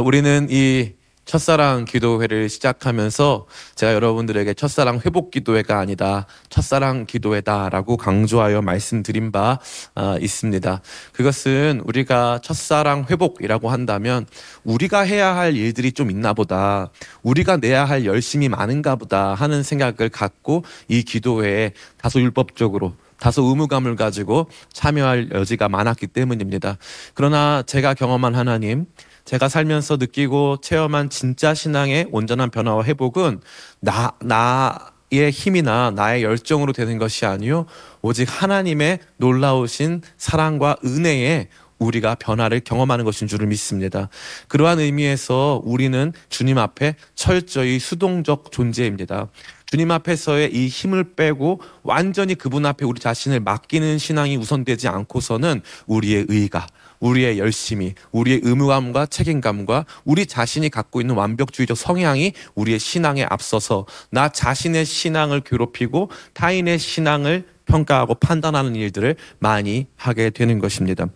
우리는 0.00 0.46
이 0.50 0.94
첫사랑 1.24 1.84
기도회를 1.84 2.48
시작하면서 2.48 3.46
제가 3.74 3.92
여러분들에게 3.94 4.54
첫사랑 4.54 5.00
회복 5.04 5.30
기도회가 5.30 5.78
아니다 5.78 6.26
첫사랑 6.48 7.06
기도회다라고 7.06 7.96
강조하여 7.96 8.62
말씀드린 8.62 9.30
바 9.30 9.58
아, 9.94 10.16
있습니다. 10.20 10.80
그것은 11.12 11.82
우리가 11.84 12.40
첫사랑 12.42 13.06
회복이라고 13.10 13.70
한다면 13.70 14.26
우리가 14.64 15.00
해야 15.00 15.36
할 15.36 15.54
일들이 15.54 15.92
좀 15.92 16.10
있나 16.10 16.32
보다 16.32 16.90
우리가 17.22 17.58
내야 17.58 17.84
할 17.84 18.04
열심이 18.06 18.48
많은가 18.48 18.96
보다 18.96 19.34
하는 19.34 19.62
생각을 19.62 20.08
갖고 20.08 20.64
이 20.88 21.02
기도회에 21.02 21.72
다소 21.98 22.20
율법적으로 22.20 22.94
다소 23.22 23.44
의무감을 23.44 23.94
가지고 23.94 24.48
참여할 24.72 25.30
여지가 25.32 25.68
많았기 25.68 26.08
때문입니다. 26.08 26.76
그러나 27.14 27.62
제가 27.64 27.94
경험한 27.94 28.34
하나님, 28.34 28.86
제가 29.24 29.48
살면서 29.48 29.96
느끼고 29.96 30.58
체험한 30.62 31.10
진짜 31.10 31.54
신앙의 31.54 32.08
온전한 32.10 32.50
변화와 32.50 32.84
회복은 32.84 33.40
나, 33.80 34.12
나의 34.20 35.30
힘이나 35.30 35.90
나의 35.92 36.22
열정으로 36.22 36.72
되는 36.72 36.98
것이 36.98 37.24
아니요. 37.26 37.66
오직 38.00 38.28
하나님의 38.28 38.98
놀라우신 39.16 40.02
사랑과 40.16 40.76
은혜에 40.84 41.48
우리가 41.78 42.14
변화를 42.14 42.60
경험하는 42.60 43.04
것인 43.04 43.26
줄을 43.26 43.46
믿습니다. 43.48 44.08
그러한 44.48 44.78
의미에서 44.78 45.62
우리는 45.64 46.12
주님 46.28 46.58
앞에 46.58 46.96
철저히 47.14 47.78
수동적 47.78 48.52
존재입니다. 48.52 49.28
주님 49.66 49.90
앞에서의 49.90 50.54
이 50.54 50.68
힘을 50.68 51.14
빼고 51.14 51.60
완전히 51.82 52.34
그분 52.34 52.66
앞에 52.66 52.84
우리 52.84 53.00
자신을 53.00 53.40
맡기는 53.40 53.98
신앙이 53.98 54.36
우선되지 54.36 54.88
않고서는 54.88 55.62
우리의 55.86 56.26
의가 56.28 56.66
우리의 57.02 57.38
열심이, 57.38 57.94
우리의 58.12 58.40
의무감과 58.44 59.06
책임감과 59.06 59.84
우리 60.04 60.24
자신이 60.24 60.70
갖고 60.70 61.00
있는 61.00 61.16
완벽주의적 61.16 61.76
성향이 61.76 62.32
우리의 62.54 62.78
신앙에 62.78 63.24
앞서서 63.28 63.86
나 64.10 64.28
자신의 64.28 64.86
신앙을 64.86 65.40
괴롭히고 65.40 66.10
타인의 66.32 66.78
신앙을 66.78 67.44
평가하고 67.66 68.14
판단하는 68.14 68.76
일들을 68.76 69.16
많이 69.40 69.86
하게 69.96 70.30
되는 70.30 70.58
것입니다. 70.58 71.06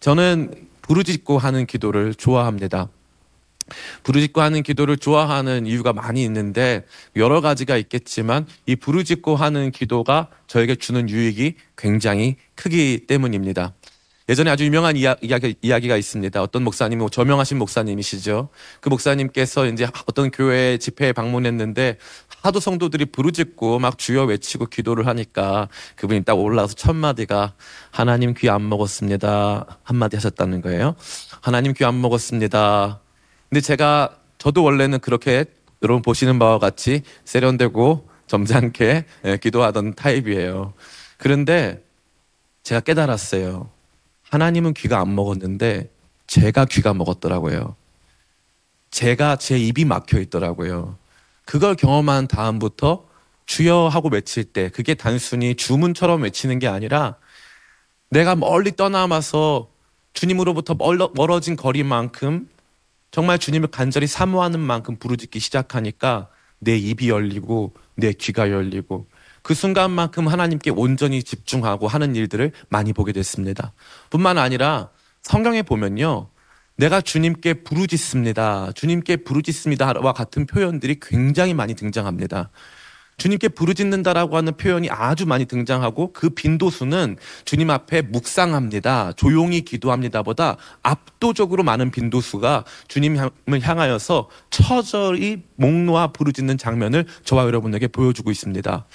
저는 0.00 0.54
부르짖고 0.82 1.38
하는 1.38 1.66
기도를 1.66 2.14
좋아합니다. 2.14 2.88
부르짖고 4.04 4.40
하는 4.40 4.62
기도를 4.62 4.96
좋아하는 4.96 5.66
이유가 5.66 5.92
많이 5.92 6.22
있는데 6.22 6.86
여러 7.16 7.40
가지가 7.40 7.76
있겠지만 7.76 8.46
이 8.64 8.76
부르짖고 8.76 9.36
하는 9.36 9.70
기도가 9.70 10.28
저에게 10.46 10.76
주는 10.76 11.10
유익이 11.10 11.56
굉장히 11.76 12.36
크기 12.54 13.06
때문입니다. 13.06 13.74
예전에 14.28 14.50
아주 14.50 14.64
유명한 14.64 14.96
이야, 14.96 15.14
이야기, 15.22 15.54
이야기 15.62 15.86
가 15.86 15.96
있습니다. 15.96 16.42
어떤 16.42 16.64
목사님이 16.64 17.06
저명하신 17.12 17.58
목사님이시죠. 17.58 18.48
그 18.80 18.88
목사님께서 18.88 19.66
이제 19.66 19.86
어떤 20.06 20.32
교회 20.32 20.78
집회에 20.78 21.12
방문했는데 21.12 21.96
하도 22.42 22.58
성도들이 22.58 23.06
부르짖고 23.06 23.78
막 23.78 23.98
주여 23.98 24.24
외치고 24.24 24.66
기도를 24.66 25.06
하니까 25.06 25.68
그분이 25.94 26.24
딱 26.24 26.34
올라와서 26.34 26.74
첫 26.74 26.94
마디가 26.94 27.54
하나님 27.92 28.34
귀 28.34 28.48
안 28.48 28.68
먹었습니다. 28.68 29.78
한마디 29.84 30.16
하셨다는 30.16 30.60
거예요. 30.60 30.96
하나님 31.40 31.72
귀 31.72 31.84
안 31.84 32.00
먹었습니다. 32.00 33.00
근데 33.48 33.60
제가 33.60 34.18
저도 34.38 34.64
원래는 34.64 34.98
그렇게 34.98 35.44
여러분 35.82 36.02
보시는 36.02 36.40
바와 36.40 36.58
같이 36.58 37.02
세련되고 37.24 38.08
점잖게 38.26 39.04
예, 39.24 39.36
기도하던 39.36 39.94
타입이에요. 39.94 40.74
그런데 41.16 41.84
제가 42.64 42.80
깨달았어요. 42.80 43.70
하나님은 44.30 44.74
귀가 44.74 45.00
안 45.00 45.14
먹었는데 45.14 45.90
제가 46.26 46.64
귀가 46.66 46.94
먹었더라고요. 46.94 47.76
제가 48.90 49.36
제 49.36 49.58
입이 49.58 49.84
막혀 49.84 50.20
있더라고요. 50.20 50.96
그걸 51.44 51.74
경험한 51.76 52.28
다음부터 52.28 53.06
주여 53.46 53.88
하고 53.88 54.08
외칠 54.08 54.44
때 54.44 54.68
그게 54.68 54.94
단순히 54.94 55.54
주문처럼 55.54 56.22
외치는 56.22 56.58
게 56.58 56.66
아니라 56.66 57.16
내가 58.10 58.34
멀리 58.34 58.74
떠나와서 58.74 59.68
주님으로부터 60.12 60.76
멀어진 61.14 61.56
거리만큼 61.56 62.48
정말 63.10 63.38
주님을 63.38 63.68
간절히 63.68 64.06
사모하는 64.06 64.60
만큼 64.60 64.96
부르짖기 64.96 65.38
시작하니까 65.38 66.28
내 66.58 66.76
입이 66.76 67.08
열리고 67.08 67.74
내 67.94 68.12
귀가 68.12 68.50
열리고 68.50 69.06
그 69.46 69.54
순간만큼 69.54 70.26
하나님께 70.26 70.72
온전히 70.72 71.22
집중하고 71.22 71.86
하는 71.86 72.16
일들을 72.16 72.50
많이 72.68 72.92
보게 72.92 73.12
됐습니다. 73.12 73.74
뿐만 74.10 74.38
아니라 74.38 74.88
성경에 75.22 75.62
보면요. 75.62 76.30
내가 76.76 77.00
주님께 77.00 77.62
부르짖습니다. 77.62 78.72
주님께 78.74 79.18
부르짖습니다와 79.18 80.14
같은 80.14 80.46
표현들이 80.46 80.98
굉장히 81.00 81.54
많이 81.54 81.76
등장합니다. 81.76 82.50
주님께 83.18 83.50
부르짖는다라고 83.50 84.36
하는 84.36 84.56
표현이 84.56 84.90
아주 84.90 85.26
많이 85.26 85.44
등장하고 85.44 86.12
그 86.12 86.30
빈도수는 86.30 87.16
주님 87.44 87.70
앞에 87.70 88.02
묵상합니다. 88.02 89.12
조용히 89.12 89.60
기도합니다보다 89.60 90.56
압도적으로 90.82 91.62
많은 91.62 91.92
빈도수가 91.92 92.64
주님을 92.88 93.30
향하여서 93.62 94.28
처절히 94.50 95.44
목 95.54 95.72
놓아 95.72 96.08
부르짖는 96.08 96.58
장면을 96.58 97.06
저와 97.22 97.44
여러분에게 97.44 97.86
보여주고 97.86 98.32
있습니다. 98.32 98.86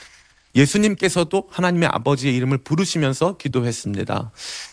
예수님께서도 0.55 1.47
하나님의 1.49 1.89
아버지의 1.91 2.35
이름을 2.35 2.59
부르시면서 2.59 3.37
기도했습니다. 3.37 4.31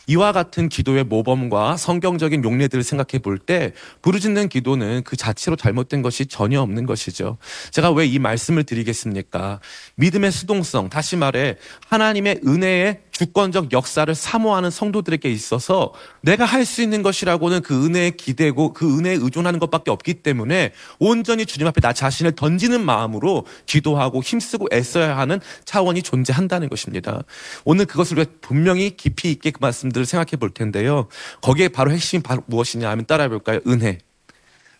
이와 0.08 0.32
같은 0.32 0.68
기도의 0.68 1.04
모범과 1.04 1.76
성경적인 1.76 2.42
용례들을 2.44 2.82
생각해 2.82 3.22
볼 3.22 3.38
때 3.38 3.72
부르짖는 4.02 4.48
기도는 4.48 5.02
그 5.04 5.16
자체로 5.16 5.54
잘못된 5.56 6.02
것이 6.02 6.26
전혀 6.26 6.60
없는 6.60 6.86
것이죠. 6.86 7.38
제가 7.70 7.92
왜 7.92 8.08
이 8.08 8.18
말씀을 8.18 8.64
드리겠습니까? 8.64 9.60
믿음의 9.96 10.32
수동성, 10.32 10.88
다시 10.88 11.16
말해 11.16 11.56
하나님의 11.88 12.40
은혜의 12.46 13.02
주권적 13.18 13.72
역사를 13.72 14.14
사모하는 14.14 14.70
성도들에게 14.70 15.28
있어서 15.30 15.92
내가 16.22 16.44
할 16.44 16.68
수 16.68 16.82
있는 16.82 17.02
것이라고는 17.02 17.62
그 17.62 17.86
은혜에 17.86 18.10
기대고 18.10 18.74
그 18.74 18.98
은혜에 18.98 19.14
의존하는 19.14 19.58
것밖에 19.58 19.90
없기 19.90 20.14
때문에 20.14 20.72
온전히 20.98 21.46
주님 21.46 21.66
앞에 21.66 21.80
나 21.80 21.94
자신을 21.94 22.32
던지는 22.32 22.84
마음으로 22.84 23.46
기도하고 23.64 24.22
힘쓰고 24.22 24.68
애써야 24.72 25.16
하는 25.16 25.40
차원이 25.64 26.02
존재한다는 26.02 26.68
것입니다. 26.68 27.22
오늘 27.64 27.86
그것을 27.86 28.24
분명히 28.42 28.96
깊이 28.96 29.30
있게 29.30 29.50
그 29.50 29.58
말씀들을 29.62 30.04
생각해 30.04 30.32
볼 30.38 30.50
텐데요. 30.50 31.08
거기에 31.40 31.68
바로 31.68 31.90
핵심이 31.90 32.22
바로 32.22 32.42
무엇이냐 32.46 32.90
하면 32.90 33.06
따라해 33.06 33.28
볼까요? 33.30 33.60
은혜. 33.66 33.98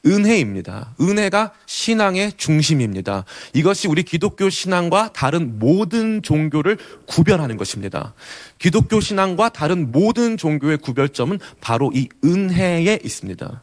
은혜입니다. 0.07 0.95
은혜가 1.01 1.53
신앙의 1.67 2.33
중심입니다. 2.37 3.25
이것이 3.53 3.89
우리 3.89 4.03
기독교 4.03 4.49
신앙과 4.49 5.13
다른 5.13 5.59
모든 5.59 6.23
종교를 6.23 6.79
구별하는 7.07 7.57
것입니다. 7.57 8.15
기독교 8.59 9.01
신앙과 9.01 9.49
다른 9.51 9.91
모든 9.93 10.37
종교의 10.37 10.79
구별점은 10.79 11.39
바로 11.61 11.91
이 11.95 12.09
은혜에 12.25 13.01
있습니다. 13.03 13.63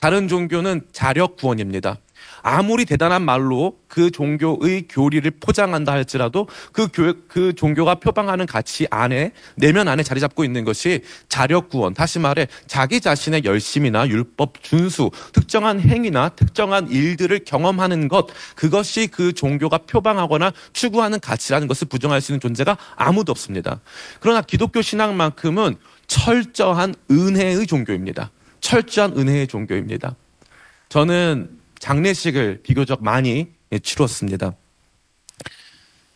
다른 0.00 0.28
종교는 0.28 0.82
자력 0.92 1.36
구원입니다. 1.36 1.98
아무리 2.42 2.84
대단한 2.84 3.22
말로 3.22 3.78
그 3.88 4.10
종교의 4.10 4.86
교리를 4.88 5.30
포장한다 5.40 5.92
할지라도 5.92 6.48
그 6.72 6.88
교, 6.88 7.14
그 7.28 7.54
종교가 7.54 7.96
표방하는 7.96 8.46
가치 8.46 8.86
안에 8.90 9.32
내면 9.56 9.88
안에 9.88 10.02
자리 10.02 10.20
잡고 10.20 10.44
있는 10.44 10.64
것이 10.64 11.02
자력 11.28 11.68
구원. 11.68 11.94
다시 11.94 12.18
말해 12.18 12.48
자기 12.66 13.00
자신의 13.00 13.44
열심이나 13.44 14.08
율법 14.08 14.62
준수, 14.62 15.10
특정한 15.32 15.80
행위나 15.80 16.30
특정한 16.30 16.90
일들을 16.90 17.40
경험하는 17.44 18.08
것 18.08 18.26
그것이 18.56 19.08
그 19.08 19.32
종교가 19.32 19.78
표방하거나 19.78 20.52
추구하는 20.72 21.20
가치라는 21.20 21.68
것을 21.68 21.88
부정할 21.88 22.20
수 22.20 22.32
있는 22.32 22.40
존재가 22.40 22.76
아무도 22.96 23.30
없습니다. 23.32 23.80
그러나 24.20 24.40
기독교 24.40 24.82
신앙만큼은 24.82 25.76
철저한 26.06 26.94
은혜의 27.10 27.66
종교입니다. 27.66 28.30
철저한 28.60 29.16
은혜의 29.16 29.46
종교입니다. 29.46 30.16
저는 30.88 31.61
장례식을 31.82 32.60
비교적 32.62 33.02
많이 33.02 33.48
치렀습니다. 33.82 34.54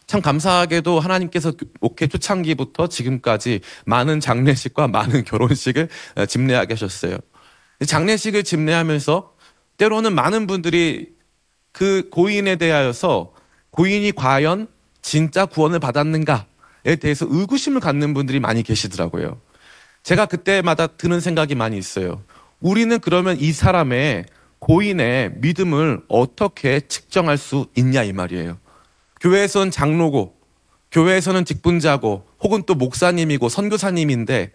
참 0.06 0.22
감사하게도 0.22 1.00
하나님께서 1.00 1.54
목회 1.80 2.06
초창기부터 2.06 2.86
지금까지 2.86 3.62
많은 3.84 4.20
장례식과 4.20 4.86
많은 4.86 5.24
결혼식을 5.24 5.88
집례하게 6.28 6.74
하셨어요. 6.74 7.18
장례식을 7.84 8.44
집례하면서 8.44 9.34
때로는 9.76 10.14
많은 10.14 10.46
분들이 10.46 11.08
그 11.72 12.10
고인에 12.12 12.54
대하여서 12.54 13.34
고인이 13.72 14.12
과연 14.12 14.68
진짜 15.02 15.46
구원을 15.46 15.80
받았는가에 15.80 16.94
대해서 17.00 17.26
의구심을 17.28 17.80
갖는 17.80 18.14
분들이 18.14 18.38
많이 18.38 18.62
계시더라고요. 18.62 19.40
제가 20.04 20.26
그때마다 20.26 20.86
드는 20.86 21.18
생각이 21.18 21.56
많이 21.56 21.76
있어요. 21.76 22.22
우리는 22.60 23.00
그러면 23.00 23.36
이 23.40 23.50
사람의 23.50 24.26
고인의 24.58 25.34
믿음을 25.36 26.00
어떻게 26.08 26.80
측정할 26.80 27.38
수 27.38 27.66
있냐 27.76 28.02
이 28.02 28.12
말이에요. 28.12 28.58
교회에서는 29.20 29.70
장로고, 29.70 30.36
교회에서는 30.92 31.44
직분자고, 31.44 32.26
혹은 32.42 32.62
또 32.66 32.74
목사님이고 32.74 33.48
선교사님인데 33.48 34.52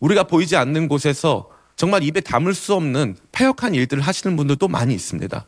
우리가 0.00 0.24
보이지 0.24 0.56
않는 0.56 0.88
곳에서 0.88 1.50
정말 1.76 2.02
입에 2.02 2.20
담을 2.20 2.54
수 2.54 2.74
없는 2.74 3.16
패역한 3.32 3.74
일들을 3.74 4.02
하시는 4.02 4.36
분들도 4.36 4.68
많이 4.68 4.94
있습니다. 4.94 5.46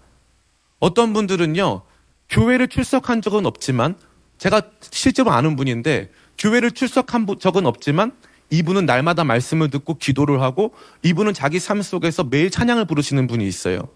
어떤 0.81 1.13
분들은요, 1.13 1.83
교회를 2.29 2.69
출석한 2.69 3.23
적은 3.23 3.47
없지만, 3.47 3.97
제가 4.39 4.63
실제로 4.91 5.31
아는 5.31 5.57
분인데, 5.57 6.11
교회를 6.39 6.73
출석한 6.73 7.27
부- 7.27 7.39
적은 7.39 7.65
없지만, 7.67 8.13
이분은 8.51 8.87
날마다 8.87 9.25
말씀을 9.25 9.71
듣고 9.71 9.99
기도를 9.99 10.41
하고, 10.43 10.73
이분은 11.03 11.35
자기 11.35 11.59
삶 11.59 11.83
속에서 11.83 12.25
매일 12.25 12.51
찬양을 12.51 12.87
부르시는 12.87 13.27
분이 13.27 13.47
있어요. 13.47 13.89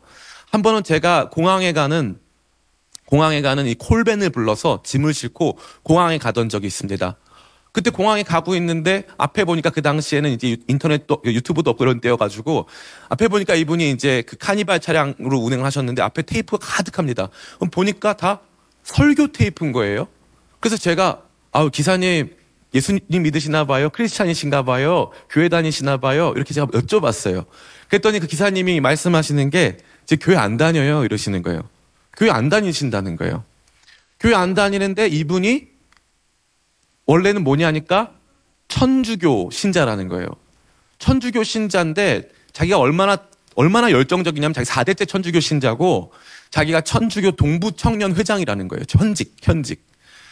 한 0.50 0.62
번은 0.62 0.82
제가 0.82 1.30
공항에 1.30 1.72
가는, 1.72 2.18
공항에 3.06 3.42
가는 3.42 3.66
이 3.66 3.74
콜벤을 3.74 4.30
불러서 4.30 4.82
짐을 4.84 5.14
싣고 5.14 5.58
공항에 5.82 6.18
가던 6.18 6.48
적이 6.48 6.68
있습니다. 6.68 7.16
그때 7.72 7.90
공항에 7.90 8.22
가고 8.22 8.56
있는데 8.56 9.04
앞에 9.16 9.44
보니까 9.44 9.70
그 9.70 9.80
당시에는 9.80 10.30
이제 10.30 10.56
인터넷도 10.66 11.22
유튜브도 11.24 11.70
없고 11.70 11.78
그런 11.78 12.00
때여가지고 12.00 12.66
앞에 13.10 13.28
보니까 13.28 13.54
이분이 13.54 13.90
이제 13.90 14.22
그 14.26 14.36
카니발 14.36 14.80
차량으로 14.80 15.38
운행을 15.38 15.64
하셨는데 15.64 16.02
앞에 16.02 16.22
테이프가 16.22 16.58
가득합니다. 16.66 17.28
그럼 17.56 17.70
보니까 17.70 18.14
다 18.14 18.40
설교 18.82 19.28
테이프인 19.32 19.70
거예요. 19.72 20.08
그래서 20.58 20.76
제가 20.76 21.22
아우 21.52 21.70
기사님 21.70 22.34
예수님 22.74 23.22
믿으시나 23.22 23.64
봐요. 23.64 23.90
크리스찬이신가 23.90 24.62
봐요. 24.62 25.10
교회 25.28 25.48
다니시나 25.48 25.96
봐요. 25.96 26.32
이렇게 26.36 26.54
제가 26.54 26.66
여쭤봤어요. 26.68 27.46
그랬더니 27.88 28.20
그 28.20 28.26
기사님이 28.26 28.80
말씀하시는 28.80 29.50
게 29.50 29.78
이제 30.04 30.16
교회 30.16 30.36
안 30.36 30.56
다녀요 30.56 31.04
이러시는 31.04 31.42
거예요. 31.42 31.62
교회 32.16 32.30
안 32.30 32.48
다니신다는 32.48 33.16
거예요. 33.16 33.44
교회 34.20 34.34
안 34.34 34.54
다니는데 34.54 35.08
이분이 35.08 35.68
원래는 37.06 37.42
뭐냐 37.42 37.66
하니까 37.66 38.12
천주교 38.68 39.50
신자라는 39.50 40.08
거예요. 40.08 40.28
천주교 40.98 41.42
신자인데 41.42 42.28
자기가 42.52 42.78
얼마나 42.78 43.18
얼마나 43.56 43.90
열정적이냐면 43.90 44.54
자기 44.54 44.68
4대째 44.68 45.08
천주교 45.08 45.40
신자고 45.40 46.12
자기가 46.50 46.82
천주교 46.82 47.32
동부 47.32 47.72
청년 47.72 48.14
회장이라는 48.14 48.68
거예요. 48.68 48.84
현직, 48.88 49.36
현직. 49.42 49.89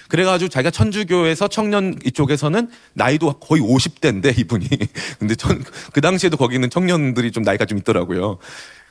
그래가지고 0.08 0.49
자기가 0.49 0.70
천주교에서 0.70 1.49
청년 1.49 1.99
이쪽에서는 2.05 2.69
나이도 2.94 3.34
거의 3.34 3.62
50대인데 3.62 4.38
이분이. 4.38 4.66
근데 5.20 5.34
천, 5.34 5.62
그 5.93 6.00
당시에도 6.00 6.37
거기 6.37 6.55
있는 6.55 6.70
청년들이 6.70 7.31
좀 7.31 7.43
나이가 7.43 7.64
좀 7.66 7.78
있더라고요. 7.78 8.38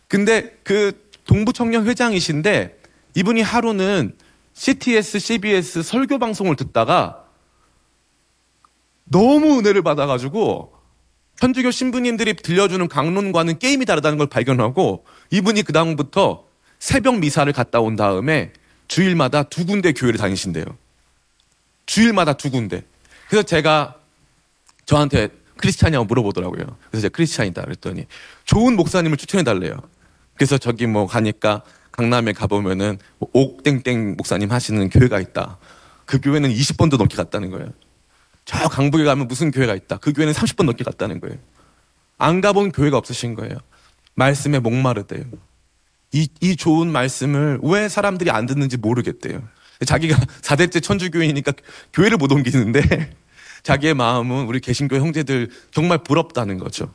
근데 0.08 0.58
그 0.64 1.08
동부 1.26 1.54
청년 1.54 1.86
회장이신데 1.86 2.78
이분이 3.16 3.42
하루는 3.42 4.14
CTS, 4.54 5.20
CBS 5.20 5.84
설교 5.84 6.20
방송을 6.20 6.56
듣다가 6.56 7.24
너무 9.06 9.60
은혜를 9.60 9.82
받아가지고 9.82 10.74
현주교 11.40 11.72
신부님들이 11.72 12.36
들려주는 12.36 12.88
강론과는 12.88 13.60
게임이 13.60 13.86
다르다는 13.86 14.18
걸 14.18 14.28
발견하고 14.28 15.06
이분이 15.32 15.64
그 15.64 15.74
다음부터 15.74 16.46
새벽 16.80 17.20
미사를 17.20 17.52
갔다 17.54 17.80
온 17.80 17.96
다음에 17.96 18.52
주일마다 18.88 19.44
두 19.44 19.66
군데 19.66 19.92
교회를 19.92 20.20
다니신대요. 20.20 20.66
주일마다 21.88 22.34
두 22.34 22.52
군데. 22.52 22.84
그래서 23.28 23.44
제가 23.44 23.96
저한테 24.86 25.30
크리스찬이냐고 25.58 26.06
물어보더라고요. 26.06 26.78
그래서 26.92 27.02
제가 27.02 27.16
크리스찬이다 27.16 27.64
그랬더니 27.64 28.06
좋은 28.46 28.76
목사님을 28.76 29.18
추천해 29.18 29.44
달래요. 29.44 29.76
그래서 30.36 30.60
저기 30.60 30.86
뭐 30.86 31.08
가니까 31.08 31.64
강남에 31.92 32.32
가보면은 32.34 33.00
뭐 33.18 33.30
옥땡땡 33.34 34.18
목사님 34.18 34.52
하시는 34.52 34.88
교회가 34.90 35.20
있다. 35.20 35.58
그 36.06 36.22
교회는 36.22 36.52
20번도 36.54 36.98
넘게 36.98 37.18
갔다는 37.18 37.50
거예요. 37.50 37.74
저 38.46 38.70
강북에 38.70 39.04
가면 39.04 39.28
무슨 39.28 39.52
교회가 39.52 39.76
있다. 39.76 39.98
그 39.98 40.14
교회는 40.14 40.34
30번 40.34 40.66
넘게 40.66 40.84
갔다는 40.84 41.20
거예요. 41.20 41.38
안 42.18 42.40
가본 42.40 42.72
교회가 42.72 42.98
없으신 42.98 43.36
거예요. 43.36 43.58
말씀에 44.16 44.60
목마르대요. 44.60 45.26
이, 46.14 46.30
이 46.40 46.56
좋은 46.56 46.92
말씀을 46.92 47.60
왜 47.62 47.90
사람들이 47.90 48.32
안 48.32 48.46
듣는지 48.46 48.78
모르겠대요. 48.78 49.44
자기가 49.86 50.18
4대째 50.42 50.82
천주교인이니까 50.82 51.54
교회를 51.94 52.18
못 52.18 52.32
옮기는데 52.32 52.82
자기의 53.64 53.94
마음은 53.94 54.46
우리 54.46 54.60
개신교 54.60 54.98
형제들 54.98 55.50
정말 55.72 56.00
부럽다는 56.00 56.58
거죠. 56.58 56.94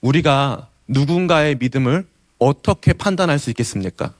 우리가 0.00 0.68
누군가의 0.88 1.56
믿음을 1.56 2.06
어떻게 2.38 2.92
판단할 2.92 3.38
수 3.38 3.50
있겠습니까? 3.50 4.12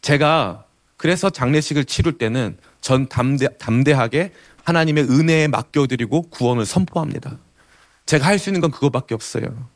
제가 0.00 0.64
그래서 0.96 1.30
장례식을 1.30 1.84
치룰 1.84 2.18
때는 2.18 2.56
전 2.80 3.08
담대, 3.08 3.48
담대하게 3.58 4.32
하나님의 4.64 5.04
은혜에 5.04 5.48
맡겨드리고 5.48 6.22
구원을 6.30 6.66
선포합니다. 6.66 7.38
제가 8.06 8.26
할 8.26 8.38
수 8.38 8.50
있는 8.50 8.60
건 8.60 8.70
그거밖에 8.70 9.14
없어요. 9.14 9.68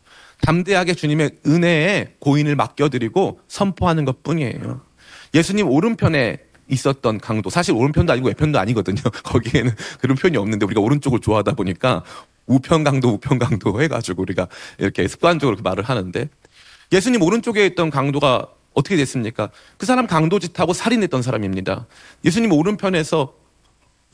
담대하게 0.42 0.94
주님의 0.94 1.30
은혜에 1.46 2.14
고인을 2.18 2.56
맡겨드리고 2.56 3.40
선포하는 3.48 4.04
것 4.04 4.22
뿐이에요. 4.22 4.80
예수님 5.34 5.68
오른편에 5.68 6.38
있었던 6.70 7.18
강도, 7.18 7.50
사실 7.50 7.74
오른편도 7.74 8.12
아니고 8.12 8.28
왼편도 8.28 8.58
아니거든요. 8.58 9.02
거기에는 9.24 9.72
그런 10.00 10.16
표현이 10.16 10.36
없는데 10.36 10.66
우리가 10.66 10.80
오른쪽을 10.80 11.20
좋아하다 11.20 11.52
보니까 11.52 12.04
우편 12.46 12.84
강도, 12.84 13.10
우편 13.10 13.38
강도 13.38 13.80
해가지고 13.80 14.22
우리가 14.22 14.48
이렇게 14.78 15.06
습관적으로 15.06 15.56
그 15.56 15.62
말을 15.62 15.84
하는데 15.84 16.28
예수님 16.92 17.22
오른쪽에 17.22 17.66
있던 17.66 17.90
강도가 17.90 18.48
어떻게 18.74 18.96
됐습니까? 18.96 19.50
그 19.78 19.86
사람 19.86 20.06
강도짓하고 20.06 20.72
살인했던 20.72 21.22
사람입니다. 21.22 21.86
예수님 22.24 22.52
오른편에서 22.52 23.34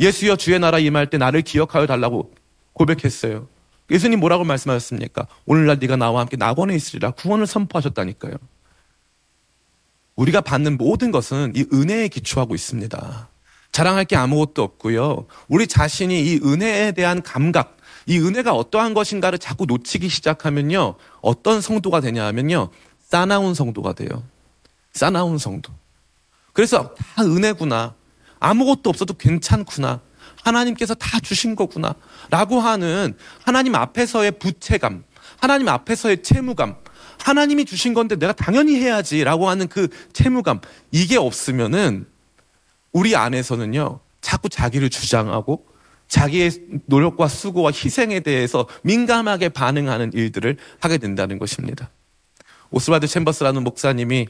예수여 0.01 0.37
주의 0.37 0.59
나라 0.59 0.79
임할 0.79 1.09
때 1.09 1.19
나를 1.19 1.43
기억하여 1.43 1.87
달라고 1.87 2.35
고백했어요. 2.73 3.49
예수님 3.91 4.21
뭐라고 4.21 4.45
말씀하셨습니까? 4.45 5.27
오늘날 5.47 5.79
네가 5.79 5.97
나와 5.97 6.21
함께 6.21 6.37
낙원에 6.37 6.75
있으리라 6.75 7.13
구원을 7.13 7.47
선포하셨다니까요. 7.47 8.35
우리가 10.17 10.41
받는 10.41 10.77
모든 10.79 11.11
것은 11.11 11.53
이 11.55 11.65
은혜에 11.73 12.09
기초하고 12.09 12.55
있습니다. 12.55 13.29
자랑할 13.71 14.07
게 14.07 14.17
아무것도 14.17 14.63
없고요. 14.63 15.27
우리 15.49 15.67
자신이 15.67 16.19
이 16.21 16.41
은혜에 16.43 16.93
대한 16.93 17.23
감각, 17.23 17.77
이 18.07 18.19
은혜가 18.19 18.55
어떠한 18.55 18.95
것인가를 18.95 19.39
자꾸 19.39 19.67
놓치기 19.67 20.09
시작하면요. 20.09 20.95
어떤 21.21 21.61
성도가 21.61 22.01
되냐 22.01 22.25
하면요. 22.25 22.71
싸나운 23.07 23.53
성도가 23.55 23.93
돼요. 23.93 24.25
싸나운 24.93 25.39
성도. 25.39 25.73
그래서 26.53 26.95
다 26.95 27.23
은혜구나. 27.23 27.95
아무것도 28.41 28.89
없어도 28.89 29.15
괜찮구나. 29.15 30.01
하나님께서 30.43 30.95
다 30.95 31.21
주신 31.21 31.55
거구나. 31.57 31.95
라고 32.31 32.61
하는 32.61 33.15
하나님 33.45 33.75
앞에서의 33.75 34.39
부채감, 34.39 35.05
하나님 35.39 35.69
앞에서의 35.69 36.23
채무감, 36.23 36.77
하나님이 37.19 37.65
주신 37.65 37.95
건데 37.95 38.17
내가 38.17 38.33
당연히 38.33 38.77
해야지 38.77 39.25
라고 39.25 39.49
하는 39.49 39.69
그 39.69 39.89
채무감, 40.13 40.61
이게 40.93 41.17
없으면은 41.17 42.07
우리 42.93 43.17
안에서는요, 43.17 44.01
자꾸 44.21 44.49
자기를 44.49 44.91
주장하고 44.91 45.67
자기의 46.09 46.51
노력과 46.87 47.29
수고와 47.29 47.71
희생에 47.71 48.21
대해서 48.21 48.67
민감하게 48.83 49.51
반응하는 49.51 50.13
일들을 50.13 50.57
하게 50.81 50.99
된다는 50.99 51.39
것입니다. 51.39 51.91
오스발드 52.71 53.07
챔버스라는 53.07 53.65
목사님이 53.65 54.27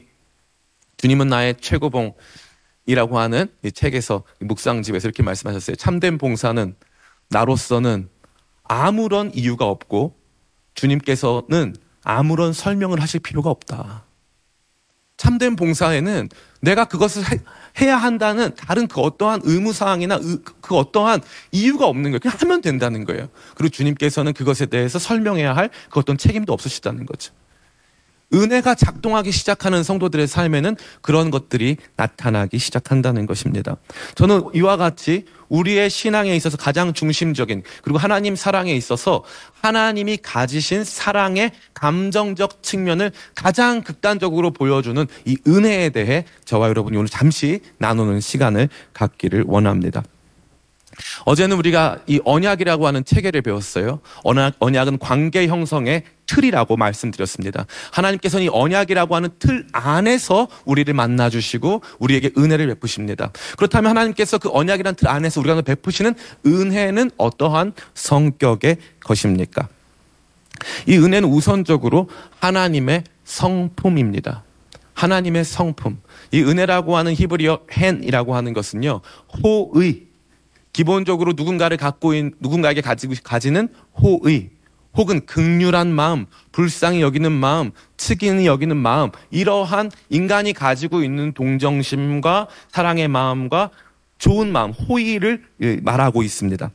주님은 0.97 1.27
나의 1.27 1.55
최고봉이라고 1.61 3.19
하는 3.19 3.47
이 3.63 3.71
책에서 3.71 4.23
이 4.41 4.45
묵상집에서 4.45 5.07
이렇게 5.07 5.23
말씀하셨어요. 5.23 5.75
참된 5.75 6.17
봉사는 6.17 6.75
나로서는 7.29 8.09
아무런 8.63 9.31
이유가 9.33 9.65
없고 9.65 10.17
주님께서는 10.73 11.75
아무런 12.07 12.53
설명을 12.53 13.01
하실 13.01 13.19
필요가 13.19 13.49
없다. 13.49 14.05
참된 15.17 15.57
봉사에는 15.57 16.29
내가 16.61 16.85
그것을 16.85 17.23
해, 17.81 17.87
야 17.87 17.97
한다는 17.97 18.55
다른 18.55 18.87
그 18.87 19.01
어떠한 19.01 19.41
의무사항이나 19.43 20.19
의, 20.21 20.37
그 20.61 20.75
어떠한 20.75 21.21
이유가 21.51 21.85
없는 21.87 22.11
거예요. 22.11 22.19
그냥 22.19 22.37
하면 22.39 22.61
된다는 22.61 23.03
거예요. 23.03 23.27
그리고 23.55 23.69
주님께서는 23.71 24.31
그것에 24.33 24.67
대해서 24.67 24.99
설명해야 24.99 25.55
할 25.55 25.69
그 25.89 25.99
어떤 25.99 26.17
책임도 26.17 26.53
없으시다는 26.53 27.05
거죠. 27.05 27.33
은혜가 28.33 28.75
작동하기 28.75 29.31
시작하는 29.31 29.83
성도들의 29.83 30.27
삶에는 30.27 30.75
그런 31.01 31.31
것들이 31.31 31.77
나타나기 31.95 32.59
시작한다는 32.59 33.25
것입니다. 33.25 33.77
저는 34.15 34.43
이와 34.53 34.77
같이 34.77 35.25
우리의 35.49 35.89
신앙에 35.89 36.35
있어서 36.35 36.57
가장 36.57 36.91
중심적인 36.93 37.63
그리고 37.81 37.97
하나님 37.97 38.35
사랑에 38.35 38.73
있어서 38.75 39.23
하나님이 39.61 40.17
가지신 40.17 40.83
사랑의 40.83 41.51
감정적 41.73 42.61
측면을 42.63 43.11
가장 43.33 43.81
극단적으로 43.81 44.51
보여주는 44.51 45.05
이 45.25 45.37
은혜에 45.47 45.91
대해 45.91 46.25
저와 46.43 46.67
여러분이 46.67 46.97
오늘 46.97 47.07
잠시 47.07 47.61
나누는 47.77 48.19
시간을 48.19 48.67
갖기를 48.93 49.45
원합니다. 49.47 50.03
어제는 51.25 51.57
우리가 51.57 51.99
이 52.07 52.19
언약이라고 52.23 52.87
하는 52.87 53.05
체계를 53.05 53.41
배웠어요. 53.41 53.99
언약, 54.23 54.55
언약은 54.59 54.99
관계 54.99 55.47
형성의 55.47 56.03
틀이라고 56.25 56.75
말씀드렸습니다. 56.75 57.65
하나님께서는 57.91 58.45
이 58.45 58.49
언약이라고 58.49 59.15
하는 59.15 59.29
틀 59.39 59.65
안에서 59.71 60.47
우리를 60.65 60.93
만나주시고 60.93 61.81
우리에게 61.99 62.31
은혜를 62.37 62.67
베푸십니다. 62.67 63.31
그렇다면 63.57 63.91
하나님께서 63.91 64.37
그 64.37 64.49
언약이라는 64.51 64.95
틀 64.95 65.07
안에서 65.07 65.39
우리가 65.39 65.61
베푸시는 65.61 66.15
은혜는 66.45 67.11
어떠한 67.17 67.73
성격의 67.93 68.77
것입니까? 68.99 69.69
이 70.87 70.97
은혜는 70.97 71.29
우선적으로 71.29 72.09
하나님의 72.39 73.03
성품입니다. 73.23 74.43
하나님의 74.93 75.45
성품. 75.45 76.01
이 76.31 76.41
은혜라고 76.41 76.97
하는 76.97 77.13
히브리어 77.13 77.59
헨이라고 77.71 78.35
하는 78.35 78.53
것은요, 78.53 79.01
호의. 79.43 80.06
기본적으로 80.77 81.33
누군가를 81.35 81.75
갖고 81.75 82.13
있는, 82.13 82.33
누군가에게 82.39 82.81
가지고, 82.81 83.15
가지는 83.23 83.67
호의. 83.99 84.51
혹은 84.93 85.25
극률한 85.25 85.91
마음, 85.91 86.27
불쌍히 86.51 87.01
여기는 87.01 87.31
마음, 87.31 87.71
특이히 87.97 88.45
여기는 88.45 88.77
마음, 88.77 89.09
이러한 89.31 89.89
인간이 90.09 90.53
가지고 90.53 91.01
있는 91.01 91.31
동정심과 91.33 92.47
사랑의 92.69 93.07
마음과 93.07 93.71
좋은 94.19 94.51
마음, 94.51 94.69
호의를 94.69 95.45
예, 95.63 95.77
말하고 95.77 96.21
있습니다. 96.21 96.69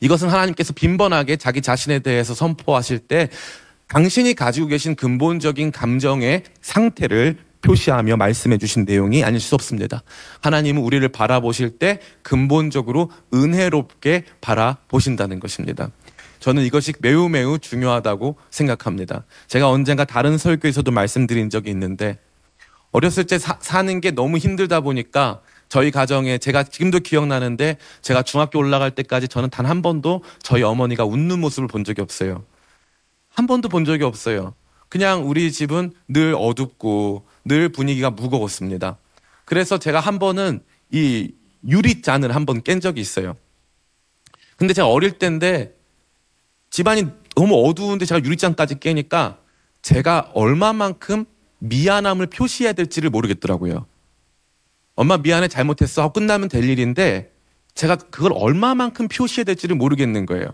이것은 0.00 0.28
하나님께서 0.28 0.74
빈번하게 0.74 1.36
자기 1.36 1.62
자신에 1.62 2.00
대해서 2.00 2.34
선포하실 2.34 2.98
때 2.98 3.30
당신이 3.88 4.34
가지고 4.34 4.66
계신 4.66 4.94
근본적인 4.94 5.72
감정의 5.72 6.42
상태를 6.60 7.38
표시하며 7.64 8.16
말씀해 8.16 8.58
주신 8.58 8.84
내용이 8.84 9.24
아닐 9.24 9.40
수 9.40 9.54
없습니다. 9.54 10.02
하나님은 10.42 10.82
우리를 10.82 11.06
바라보실 11.08 11.78
때 11.78 11.98
근본적으로 12.22 13.10
은혜롭게 13.32 14.24
바라보신다는 14.40 15.40
것입니다. 15.40 15.90
저는 16.40 16.62
이것이 16.62 16.92
매우 17.00 17.28
매우 17.30 17.58
중요하다고 17.58 18.36
생각합니다. 18.50 19.24
제가 19.48 19.70
언젠가 19.70 20.04
다른 20.04 20.36
설교에서도 20.36 20.90
말씀드린 20.90 21.48
적이 21.48 21.70
있는데 21.70 22.18
어렸을 22.92 23.24
때 23.24 23.38
사, 23.38 23.56
사는 23.60 24.00
게 24.00 24.10
너무 24.10 24.36
힘들다 24.36 24.80
보니까 24.82 25.40
저희 25.70 25.90
가정에 25.90 26.36
제가 26.38 26.62
지금도 26.64 27.00
기억나는데 27.00 27.78
제가 28.02 28.22
중학교 28.22 28.58
올라갈 28.58 28.90
때까지 28.90 29.26
저는 29.26 29.48
단 29.50 29.64
한 29.64 29.80
번도 29.80 30.22
저희 30.42 30.62
어머니가 30.62 31.04
웃는 31.06 31.40
모습을 31.40 31.66
본 31.66 31.82
적이 31.82 32.02
없어요. 32.02 32.44
한 33.30 33.46
번도 33.46 33.70
본 33.70 33.86
적이 33.86 34.04
없어요. 34.04 34.54
그냥 34.90 35.28
우리 35.28 35.50
집은 35.50 35.92
늘 36.06 36.34
어둡고 36.38 37.26
늘 37.44 37.68
분위기가 37.68 38.10
무거웠습니다. 38.10 38.98
그래서 39.44 39.78
제가 39.78 40.00
한 40.00 40.18
번은 40.18 40.60
이 40.90 41.32
유리잔을 41.66 42.34
한 42.34 42.44
번 42.46 42.62
깬 42.62 42.80
적이 42.80 43.00
있어요. 43.00 43.34
근데 44.56 44.72
제가 44.74 44.88
어릴 44.88 45.12
때인데 45.18 45.74
집안이 46.70 47.06
너무 47.34 47.66
어두운데 47.68 48.04
제가 48.04 48.22
유리잔까지 48.24 48.80
깨니까 48.80 49.38
제가 49.82 50.30
얼마만큼 50.34 51.24
미안함을 51.58 52.26
표시해야 52.28 52.72
될지를 52.72 53.10
모르겠더라고요. 53.10 53.86
엄마 54.94 55.16
미안해 55.16 55.48
잘못했어 55.48 56.02
하고 56.02 56.12
끝나면 56.14 56.48
될 56.48 56.64
일인데 56.68 57.32
제가 57.74 57.96
그걸 57.96 58.32
얼마만큼 58.34 59.08
표시해야 59.08 59.44
될지를 59.44 59.74
모르겠는 59.76 60.26
거예요. 60.26 60.48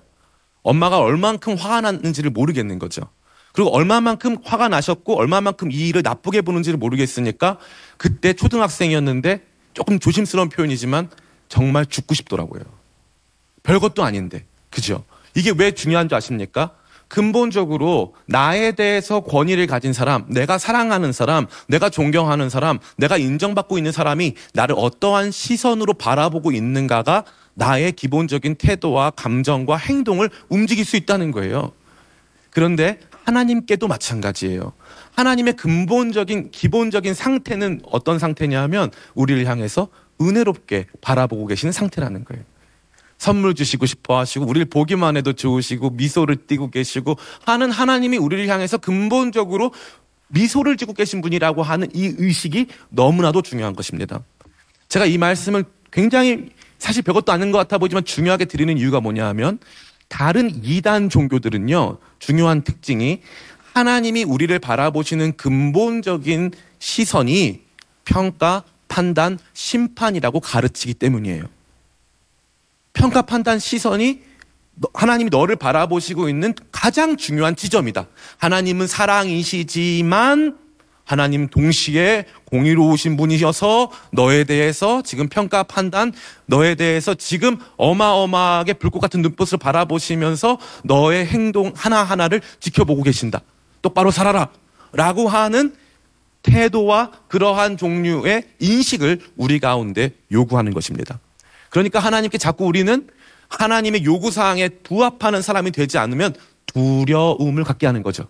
엄마가 0.62 0.98
얼만큼 0.98 1.54
화가 1.56 1.80
났는지를 1.82 2.30
모르겠는 2.30 2.78
거죠. 2.78 3.02
그리고 3.52 3.74
얼마만큼 3.74 4.38
화가 4.44 4.68
나셨고 4.68 5.18
얼마만큼 5.18 5.72
이 5.72 5.88
일을 5.88 6.02
나쁘게 6.02 6.42
보는지를 6.42 6.78
모르겠으니까 6.78 7.58
그때 7.96 8.32
초등학생이었는데 8.32 9.42
조금 9.74 9.98
조심스러운 9.98 10.48
표현이지만 10.48 11.10
정말 11.48 11.86
죽고 11.86 12.14
싶더라고요. 12.14 12.62
별것도 13.62 14.02
아닌데. 14.02 14.44
그죠? 14.70 15.04
이게 15.34 15.52
왜 15.56 15.72
중요한 15.72 16.08
줄 16.08 16.16
아십니까? 16.16 16.72
근본적으로 17.08 18.14
나에 18.26 18.70
대해서 18.72 19.18
권위를 19.20 19.66
가진 19.66 19.92
사람, 19.92 20.26
내가 20.28 20.58
사랑하는 20.58 21.12
사람, 21.12 21.48
내가 21.66 21.90
존경하는 21.90 22.48
사람, 22.48 22.78
내가 22.96 23.16
인정받고 23.16 23.78
있는 23.78 23.90
사람이 23.90 24.36
나를 24.54 24.76
어떠한 24.78 25.32
시선으로 25.32 25.94
바라보고 25.94 26.52
있는가가 26.52 27.24
나의 27.54 27.92
기본적인 27.92 28.54
태도와 28.54 29.10
감정과 29.10 29.76
행동을 29.76 30.30
움직일 30.48 30.84
수 30.84 30.96
있다는 30.96 31.32
거예요. 31.32 31.72
그런데 32.50 33.00
하나님께도 33.24 33.88
마찬가지예요. 33.88 34.72
하나님의 35.16 35.54
근본적인 35.54 36.50
기본적인 36.50 37.14
상태는 37.14 37.80
어떤 37.84 38.18
상태냐면 38.18 38.90
우리를 39.14 39.44
향해서 39.46 39.88
은혜롭게 40.20 40.86
바라보고 41.00 41.46
계시는 41.46 41.72
상태라는 41.72 42.24
거예요. 42.24 42.44
선물 43.18 43.54
주시고 43.54 43.84
싶어 43.84 44.18
하시고 44.18 44.46
우리를 44.46 44.64
보기만 44.70 45.16
해도 45.16 45.34
좋으시고 45.34 45.90
미소를 45.90 46.46
띠고 46.46 46.70
계시고 46.70 47.16
하는 47.44 47.70
하나님이 47.70 48.16
우리를 48.16 48.48
향해서 48.48 48.78
근본적으로 48.78 49.72
미소를 50.28 50.76
짓고 50.76 50.94
계신 50.94 51.20
분이라고 51.20 51.62
하는 51.62 51.88
이 51.92 52.14
의식이 52.16 52.68
너무나도 52.88 53.42
중요한 53.42 53.74
것입니다. 53.74 54.24
제가 54.88 55.04
이 55.04 55.18
말씀을 55.18 55.64
굉장히 55.90 56.50
사실 56.78 57.02
별것도 57.02 57.30
아닌 57.30 57.52
것 57.52 57.58
같아 57.58 57.76
보이지만 57.76 58.04
중요하게 58.04 58.46
드리는 58.46 58.76
이유가 58.78 59.00
뭐냐 59.00 59.26
하면 59.28 59.58
다른 60.10 60.50
이단 60.62 61.08
종교들은요, 61.08 61.98
중요한 62.18 62.62
특징이 62.62 63.22
하나님이 63.72 64.24
우리를 64.24 64.58
바라보시는 64.58 65.36
근본적인 65.36 66.50
시선이 66.80 67.62
평가, 68.04 68.64
판단, 68.88 69.38
심판이라고 69.54 70.40
가르치기 70.40 70.94
때문이에요. 70.94 71.44
평가, 72.92 73.22
판단, 73.22 73.60
시선이 73.60 74.20
하나님이 74.92 75.30
너를 75.30 75.54
바라보시고 75.54 76.28
있는 76.28 76.54
가장 76.72 77.16
중요한 77.16 77.54
지점이다. 77.54 78.08
하나님은 78.38 78.88
사랑이시지만 78.88 80.58
하나님 81.10 81.48
동시에 81.48 82.24
공의로우신 82.44 83.16
분이셔서 83.16 83.90
너에 84.12 84.44
대해서 84.44 85.02
지금 85.02 85.28
평가 85.28 85.64
판단, 85.64 86.12
너에 86.46 86.76
대해서 86.76 87.14
지금 87.14 87.58
어마어마하게 87.78 88.74
불꽃 88.74 89.00
같은 89.00 89.20
눈빛을 89.20 89.58
바라보시면서 89.58 90.58
너의 90.84 91.26
행동 91.26 91.72
하나하나를 91.74 92.40
지켜보고 92.60 93.02
계신다. 93.02 93.40
똑바로 93.82 94.12
살아라. 94.12 94.50
라고 94.92 95.26
하는 95.26 95.74
태도와 96.42 97.10
그러한 97.26 97.76
종류의 97.76 98.44
인식을 98.60 99.20
우리 99.36 99.58
가운데 99.58 100.12
요구하는 100.30 100.72
것입니다. 100.72 101.18
그러니까 101.70 101.98
하나님께 101.98 102.38
자꾸 102.38 102.66
우리는 102.66 103.08
하나님의 103.48 104.04
요구사항에 104.04 104.68
부합하는 104.84 105.42
사람이 105.42 105.72
되지 105.72 105.98
않으면 105.98 106.36
두려움을 106.66 107.64
갖게 107.64 107.86
하는 107.86 108.04
거죠. 108.04 108.28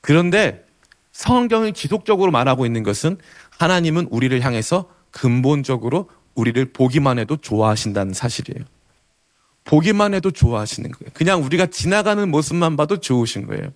그런데 0.00 0.64
성경이 1.14 1.72
지속적으로 1.72 2.32
말하고 2.32 2.66
있는 2.66 2.82
것은 2.82 3.16
하나님은 3.56 4.08
우리를 4.10 4.38
향해서 4.40 4.90
근본적으로 5.12 6.10
우리를 6.34 6.72
보기만 6.72 7.20
해도 7.20 7.36
좋아하신다는 7.36 8.12
사실이에요. 8.12 8.66
보기만 9.62 10.12
해도 10.12 10.32
좋아하시는 10.32 10.90
거예요. 10.90 11.10
그냥 11.14 11.42
우리가 11.44 11.66
지나가는 11.66 12.28
모습만 12.28 12.76
봐도 12.76 12.98
좋으신 12.98 13.46
거예요. 13.46 13.72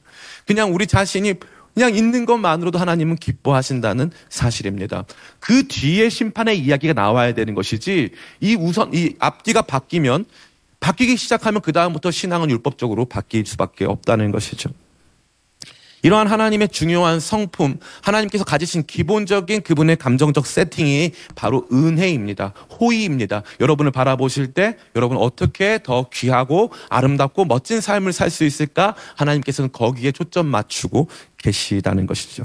그냥 0.46 0.74
우리 0.74 0.86
자신이 0.86 1.34
그냥 1.74 1.94
있는 1.94 2.26
것만으로도 2.26 2.76
하나님은 2.76 3.14
기뻐하신다는 3.16 4.10
사실입니다. 4.28 5.04
그 5.38 5.68
뒤에 5.68 6.08
심판의 6.08 6.58
이야기가 6.58 6.92
나와야 6.92 7.34
되는 7.34 7.54
것이지 7.54 8.10
이 8.40 8.54
우선 8.56 8.92
이 8.92 9.14
앞뒤가 9.20 9.62
바뀌면 9.62 10.24
바뀌기 10.80 11.16
시작하면 11.16 11.60
그 11.60 11.72
다음부터 11.72 12.10
신앙은 12.10 12.50
율법적으로 12.50 13.04
바뀔 13.04 13.46
수밖에 13.46 13.84
없다는 13.84 14.32
것이죠. 14.32 14.70
이러한 16.02 16.26
하나님의 16.26 16.68
중요한 16.68 17.20
성품, 17.20 17.78
하나님께서 18.02 18.44
가지신 18.44 18.84
기본적인 18.86 19.62
그분의 19.62 19.96
감정적 19.96 20.46
세팅이 20.46 21.12
바로 21.34 21.66
은혜입니다. 21.72 22.52
호의입니다. 22.80 23.42
여러분을 23.60 23.90
바라보실 23.90 24.52
때 24.54 24.76
여러분 24.94 25.16
어떻게 25.16 25.80
더 25.82 26.08
귀하고 26.12 26.72
아름답고 26.88 27.44
멋진 27.46 27.80
삶을 27.80 28.12
살 28.12 28.28
수 28.28 28.44
있을까? 28.44 28.94
하나님께서는 29.16 29.72
거기에 29.72 30.12
초점 30.12 30.46
맞추고 30.46 31.08
계시다는 31.38 32.06
것이죠. 32.06 32.44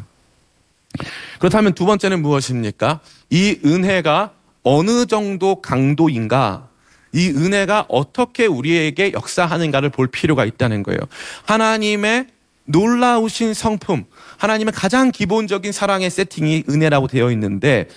그렇다면 1.39 1.73
두 1.73 1.85
번째는 1.85 2.21
무엇입니까? 2.21 3.01
이 3.29 3.59
은혜가 3.65 4.31
어느 4.63 5.05
정도 5.05 5.61
강도인가? 5.61 6.69
이 7.11 7.29
은혜가 7.29 7.85
어떻게 7.89 8.45
우리에게 8.45 9.11
역사하는가를 9.13 9.89
볼 9.89 10.07
필요가 10.07 10.45
있다는 10.45 10.83
거예요. 10.83 10.99
하나님의 11.45 12.27
놀라우신 12.65 13.53
성품, 13.53 14.05
하나님의 14.37 14.73
가장 14.73 15.11
기본적인 15.11 15.71
사랑의 15.71 16.09
세팅이 16.09 16.65
은혜라고 16.69 17.07
되어 17.07 17.31
있는데, 17.31 17.87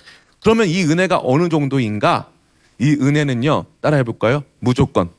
그러면 0.41 0.67
이 0.67 0.83
은혜가 0.83 1.21
어느 1.23 1.49
정도인가? 1.49 2.29
이 2.79 2.91
은혜는요, 2.91 3.65
따라 3.81 3.97
해 3.97 4.03
볼까요? 4.03 4.43
무조건, 4.59 5.09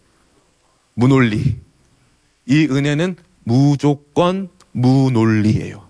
무논리. 0.94 1.58
이 2.46 2.68
은혜는 2.70 3.16
무조건 3.44 4.48
무논리예요. 4.72 5.86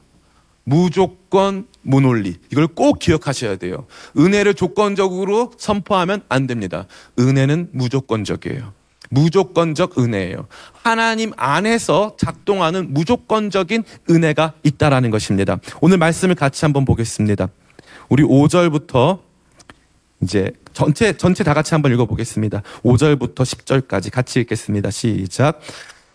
무조건 0.65 1.67
무논리. 1.83 2.37
이걸 2.53 2.67
꼭 2.67 2.99
기억하셔야 2.99 3.57
돼요. 3.57 3.87
은혜를 4.19 4.55
조건적으로 4.55 5.53
선포하면 5.57 6.23
안 6.29 6.47
됩니다. 6.47 6.87
은혜는 7.19 7.71
무조건적이에요. 7.73 8.78
무조건적 9.11 9.99
은혜예요. 9.99 10.47
하나님 10.83 11.33
안에서 11.37 12.17
작동하는 12.19 12.93
무조건적인 12.93 13.85
은혜가 14.11 14.55
있다라는 14.63 15.11
것입니다. 15.11 15.59
오늘 15.81 15.99
말씀을 15.99 16.35
같이 16.35 16.65
한번 16.65 16.85
보겠습니다. 16.85 17.49
우리 18.09 18.23
5절부터 18.23 19.21
이제 20.23 20.51
전체 20.73 21.17
전체 21.17 21.45
다 21.45 21.55
같이 21.55 21.75
한번 21.75 21.93
읽어 21.93 22.07
보겠습니다. 22.07 22.63
5절부터 22.85 23.37
10절까지 23.37 24.11
같이 24.11 24.41
읽겠습니다. 24.41 24.91
시작. 24.91 25.61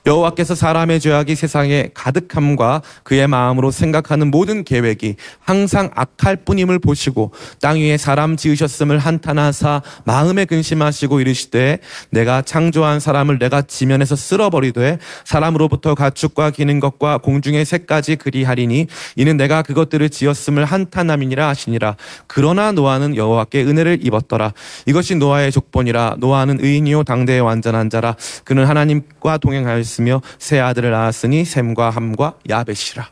여호와께서 0.05 0.53
사람의 0.53 0.99
죄악이 0.99 1.35
세상에 1.35 1.89
가득함과 1.93 2.81
그의 3.03 3.27
마음으로 3.27 3.71
생각하는 3.71 4.31
모든 4.31 4.65
계획이 4.65 5.15
항상 5.39 5.91
악할 5.95 6.37
뿐임을 6.37 6.79
보시고 6.79 7.31
땅 7.61 7.77
위에 7.77 7.97
사람 7.97 8.35
지으셨음을 8.35 8.97
한탄하사 8.99 9.81
마음에 10.03 10.43
근심하시고 10.43 11.21
이르시되 11.21 11.79
내가 12.09 12.41
창조한 12.41 12.99
사람을 12.99 13.39
내가 13.39 13.61
지면에서 13.61 14.17
쓸어버리되 14.17 14.99
사람으로부터 15.23 15.95
가축과 15.95 16.51
기는 16.51 16.81
것과 16.81 17.19
공중의 17.19 17.63
새까지 17.63 18.17
그리하리니 18.17 18.87
이는 19.15 19.37
내가 19.37 19.61
그것들을 19.61 20.09
지었음을 20.09 20.65
한탄함이니라 20.65 21.47
하시니라. 21.47 21.95
그러나 22.27 22.73
노아는 22.73 23.15
여호와께 23.15 23.63
은혜를 23.63 23.99
입었더라. 24.01 24.53
이것이 24.85 25.15
노아의 25.15 25.51
족본이라. 25.51 26.17
노아는 26.19 26.59
의인이요 26.61 27.03
당대의 27.03 27.39
완전한 27.39 27.89
자라. 27.89 28.15
그는 28.43 28.65
하나님과 28.65 29.37
동행하였 29.37 29.92
으며 30.01 30.21
세 30.39 30.59
아들을 30.59 30.89
낳았으니 30.91 31.45
셈과 31.45 31.89
함과 31.89 32.35
야벳이라. 32.49 33.09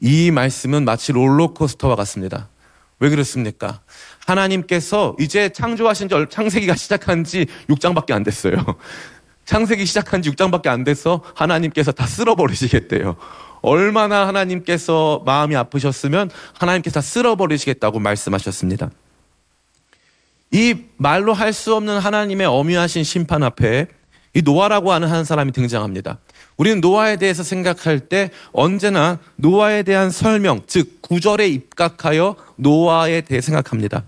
이 0.00 0.30
말씀은 0.30 0.84
마치 0.84 1.12
롤러코스터와 1.12 1.96
같습니다. 1.96 2.48
왜 3.00 3.08
그렇습니까? 3.10 3.80
하나님께서 4.26 5.16
이제 5.18 5.48
창조하신 5.50 6.08
지 6.08 6.14
얼- 6.14 6.28
창세기가 6.30 6.74
시작한 6.76 7.24
지 7.24 7.46
6장밖에 7.68 8.12
안 8.12 8.22
됐어요. 8.22 8.54
창세기 9.44 9.84
시작한 9.84 10.22
지 10.22 10.30
6장밖에 10.30 10.68
안 10.68 10.84
돼서 10.84 11.22
하나님께서 11.34 11.92
다 11.92 12.06
쓸어버리시겠대요. 12.06 13.16
얼마나 13.62 14.26
하나님께서 14.26 15.22
마음이 15.26 15.56
아프셨으면 15.56 16.30
하나님께서 16.58 16.94
다 16.94 17.00
쓸어버리시겠다고 17.00 17.98
말씀하셨습니다. 17.98 18.90
이 20.50 20.76
말로 20.96 21.32
할 21.32 21.52
수 21.52 21.74
없는 21.74 21.98
하나님의 21.98 22.46
엄유하신 22.46 23.04
심판 23.04 23.42
앞에 23.42 23.88
이 24.34 24.42
노아라고 24.42 24.92
하는 24.92 25.08
한 25.08 25.24
사람이 25.24 25.52
등장합니다. 25.52 26.18
우리는 26.56 26.80
노아에 26.80 27.16
대해서 27.16 27.42
생각할 27.42 28.00
때 28.00 28.30
언제나 28.52 29.18
노아에 29.36 29.82
대한 29.82 30.10
설명, 30.10 30.62
즉 30.66 31.00
구절에 31.02 31.48
입각하여 31.48 32.36
노아에 32.56 33.22
대해 33.22 33.40
생각합니다. 33.40 34.04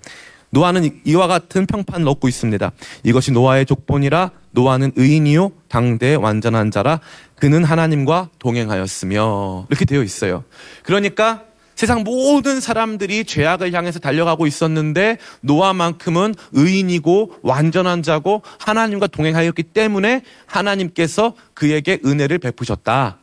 노아는 0.50 1.00
이와 1.04 1.26
같은 1.26 1.66
평판을 1.66 2.09
얻고 2.09 2.28
있습니다. 2.28 2.73
이것이 3.04 3.33
노아의 3.33 3.66
족본이라 3.66 4.30
노아는 4.52 4.92
의인이요 4.97 5.52
당대의 5.68 6.16
완전한 6.16 6.71
자라 6.71 7.00
그는 7.38 7.62
하나님과 7.64 8.30
동행하였으며 8.38 9.66
이렇게 9.68 9.85
되어 9.85 10.02
있어요. 10.02 10.45
그러니까 10.83 11.42
세상 11.76 12.04
모든 12.04 12.59
사람들이 12.59 13.25
죄악을 13.26 13.73
향해서 13.75 13.99
달려가고 13.99 14.47
있었는데 14.47 15.18
노아만큼은 15.42 16.35
의인이고 16.52 17.35
완전한 17.42 18.02
자고 18.02 18.42
하나님과 18.59 19.09
동행하였기 19.09 19.62
때문에 19.62 20.23
하나님께서 20.47 21.35
그에게 21.52 22.00
은혜를 22.04 22.38
베푸셨다 22.38 23.18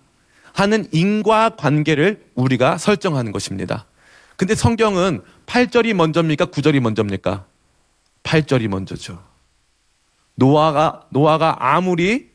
하는 0.54 0.86
인과 0.92 1.56
관계를 1.58 2.24
우리가 2.36 2.78
설정하는 2.78 3.32
것입니다. 3.32 3.88
근데 4.38 4.54
성경은 4.54 5.22
8절이 5.48 5.94
먼저입니까? 5.94 6.46
9절이 6.46 6.80
먼저입니까? 6.80 7.46
8절이 8.22 8.68
먼저죠. 8.68 9.20
노아가 10.36 11.06
노아가 11.10 11.58
아무리 11.60 12.30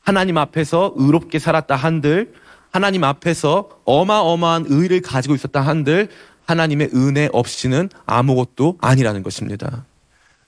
하나님 0.00 0.38
앞에서 0.38 0.94
의롭게 0.96 1.40
살았다 1.40 1.74
한들 1.74 2.32
하나님 2.70 3.04
앞에서 3.04 3.68
어마어마한 3.84 4.66
의를 4.68 5.00
가지고 5.00 5.34
있었다 5.34 5.60
한들 5.60 6.08
하나님의 6.46 6.90
은혜 6.94 7.28
없이는 7.32 7.90
아무것도 8.06 8.78
아니라는 8.80 9.22
것입니다. 9.22 9.84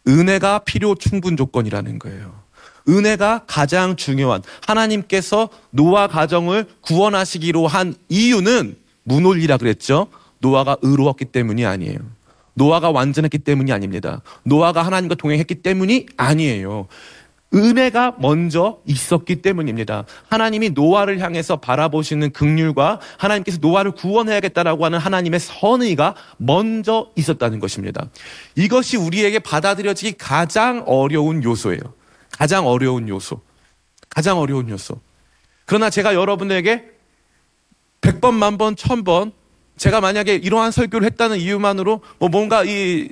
은혜가 0.08 0.60
필요 0.60 0.94
충분 0.94 1.36
조건이라는 1.36 1.98
거예요. 1.98 2.40
은혜가 2.88 3.44
가장 3.46 3.96
중요한 3.96 4.42
하나님께서 4.66 5.50
노아 5.70 6.06
가정을 6.06 6.66
구원하시기로 6.80 7.66
한 7.66 7.94
이유는 8.08 8.76
무논리라 9.04 9.58
그랬죠. 9.58 10.06
노아가 10.38 10.76
의로웠기 10.80 11.26
때문이 11.26 11.66
아니에요. 11.66 11.98
노아가 12.54 12.90
완전했기 12.90 13.38
때문이 13.38 13.72
아닙니다. 13.72 14.22
노아가 14.42 14.82
하나님과 14.82 15.14
동행했기 15.14 15.56
때문이 15.56 16.06
아니에요. 16.16 16.88
은혜가 17.52 18.16
먼저 18.18 18.78
있었기 18.86 19.42
때문입니다. 19.42 20.04
하나님이 20.28 20.70
노아를 20.70 21.18
향해서 21.18 21.56
바라보시는 21.56 22.30
극률과 22.30 23.00
하나님께서 23.18 23.58
노아를 23.60 23.90
구원해야겠다라고 23.92 24.84
하는 24.84 24.98
하나님의 24.98 25.40
선의가 25.40 26.14
먼저 26.36 27.10
있었다는 27.16 27.58
것입니다. 27.58 28.08
이것이 28.54 28.96
우리에게 28.96 29.40
받아들여지기 29.40 30.18
가장 30.18 30.84
어려운 30.86 31.42
요소예요. 31.42 31.80
가장 32.30 32.66
어려운 32.66 33.08
요소. 33.08 33.40
가장 34.08 34.38
어려운 34.38 34.68
요소. 34.68 35.00
그러나 35.64 35.90
제가 35.90 36.14
여러분에게 36.14 36.84
100번, 38.00 38.34
만번, 38.34 38.76
1000번 38.76 39.32
제가 39.76 40.00
만약에 40.00 40.34
이러한 40.34 40.70
설교를 40.72 41.06
했다는 41.06 41.38
이유만으로 41.38 42.02
뭐 42.18 42.28
뭔가 42.28 42.64
이 42.64 43.08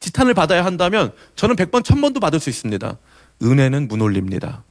지탄을 0.00 0.34
받아야 0.34 0.64
한다면 0.64 1.12
저는 1.36 1.56
100번, 1.56 1.82
1000번도 1.82 2.20
받을 2.20 2.40
수 2.40 2.50
있습니다. 2.50 2.98
은혜는 3.42 3.88
무논리입니다. 3.88 4.64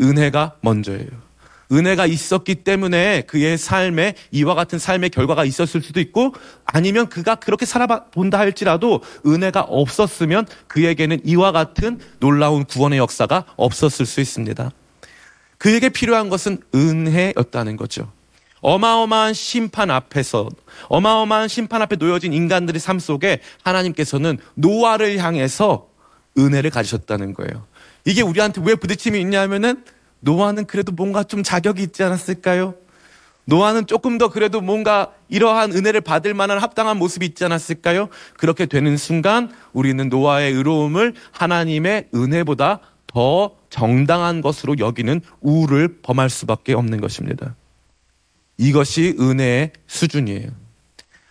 은혜가 0.00 0.56
먼저예요. 0.60 1.30
은혜가 1.72 2.06
있었기 2.06 2.56
때문에 2.56 3.22
그의 3.22 3.56
삶에 3.56 4.14
이와 4.32 4.54
같은 4.54 4.78
삶의 4.78 5.10
결과가 5.10 5.44
있었을 5.44 5.82
수도 5.82 6.00
있고 6.00 6.34
아니면 6.64 7.08
그가 7.08 7.36
그렇게 7.36 7.64
살아본다 7.64 8.38
할지라도 8.38 9.02
은혜가 9.24 9.62
없었으면 9.62 10.46
그에게는 10.66 11.20
이와 11.24 11.52
같은 11.52 12.00
놀라운 12.18 12.64
구원의 12.64 12.98
역사가 12.98 13.44
없었을 13.56 14.04
수 14.04 14.20
있습니다. 14.20 14.70
그에게 15.58 15.90
필요한 15.90 16.28
것은 16.28 16.58
은혜였다는 16.74 17.76
거죠. 17.76 18.10
어마어마한 18.62 19.32
심판 19.32 19.90
앞에서 19.90 20.48
어마어마한 20.88 21.48
심판 21.48 21.82
앞에 21.82 21.96
놓여진 21.96 22.32
인간들의 22.32 22.80
삶 22.80 22.98
속에 22.98 23.40
하나님께서는 23.62 24.38
노아를 24.54 25.18
향해서 25.18 25.88
은혜를 26.36 26.70
가지셨다는 26.70 27.34
거예요. 27.34 27.66
이게 28.04 28.22
우리한테 28.22 28.60
왜 28.64 28.74
부딪힘이 28.74 29.20
있냐면은 29.20 29.84
노아는 30.20 30.66
그래도 30.66 30.92
뭔가 30.92 31.22
좀 31.22 31.42
자격이 31.42 31.82
있지 31.82 32.02
않았을까요? 32.02 32.74
노아는 33.46 33.86
조금 33.86 34.18
더 34.18 34.28
그래도 34.28 34.60
뭔가 34.60 35.12
이러한 35.28 35.72
은혜를 35.72 36.02
받을 36.02 36.34
만한 36.34 36.58
합당한 36.58 36.98
모습이 36.98 37.26
있지 37.26 37.44
않았을까요? 37.44 38.08
그렇게 38.36 38.66
되는 38.66 38.96
순간 38.96 39.52
우리는 39.72 40.08
노아의 40.08 40.52
의로움을 40.52 41.14
하나님의 41.32 42.08
은혜보다 42.14 42.80
더 43.06 43.56
정당한 43.70 44.40
것으로 44.40 44.76
여기는 44.78 45.20
우를 45.40 46.00
범할 46.02 46.30
수밖에 46.30 46.74
없는 46.74 47.00
것입니다. 47.00 47.56
이것이 48.56 49.16
은혜의 49.18 49.72
수준이에요. 49.86 50.50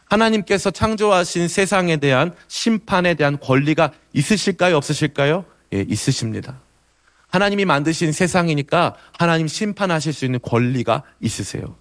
하나님께서 0.10 0.72
창조하신 0.72 1.48
세상에 1.48 1.98
대한 1.98 2.34
심판에 2.48 3.14
대한 3.14 3.40
권리가 3.40 3.92
있으실까요? 4.14 4.76
없으실까요? 4.78 5.46
예, 5.74 5.86
있으십니다. 5.88 6.60
하나님이 7.28 7.66
만드신 7.66 8.12
세상이니까 8.12 8.96
하나님 9.18 9.48
심판하실 9.48 10.14
수 10.14 10.26
있는 10.26 10.40
권리가 10.42 11.04
있으세요. 11.20 11.76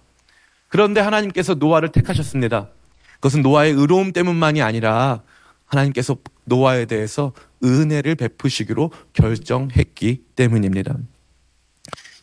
그런데 0.67 1.01
하나님께서 1.01 1.55
노아를 1.55 1.91
택하셨습니다. 1.91 2.69
그것은 3.15 3.41
노아의 3.41 3.73
의로움 3.73 4.13
때문만이 4.13 4.61
아니라 4.61 5.23
하나님께서 5.65 6.17
노아에 6.45 6.85
대해서 6.85 7.33
은혜를 7.63 8.15
베푸시기로 8.15 8.91
결정했기 9.13 10.23
때문입니다. 10.35 10.95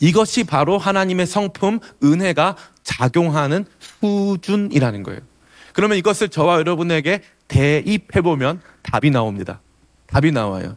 이것이 0.01 0.45
바로 0.45 0.79
하나님의 0.79 1.27
성품 1.27 1.81
은혜가 2.03 2.57
작용하는 2.83 3.65
수준이라는 3.79 5.03
거예요. 5.03 5.21
그러면 5.73 5.99
이것을 5.99 6.29
저와 6.29 6.59
여러분에게 6.59 7.23
대입해 7.49 8.21
보면 8.23 8.61
답이 8.83 9.11
나옵니다. 9.11 9.61
답이 10.07 10.33
나와요. 10.33 10.77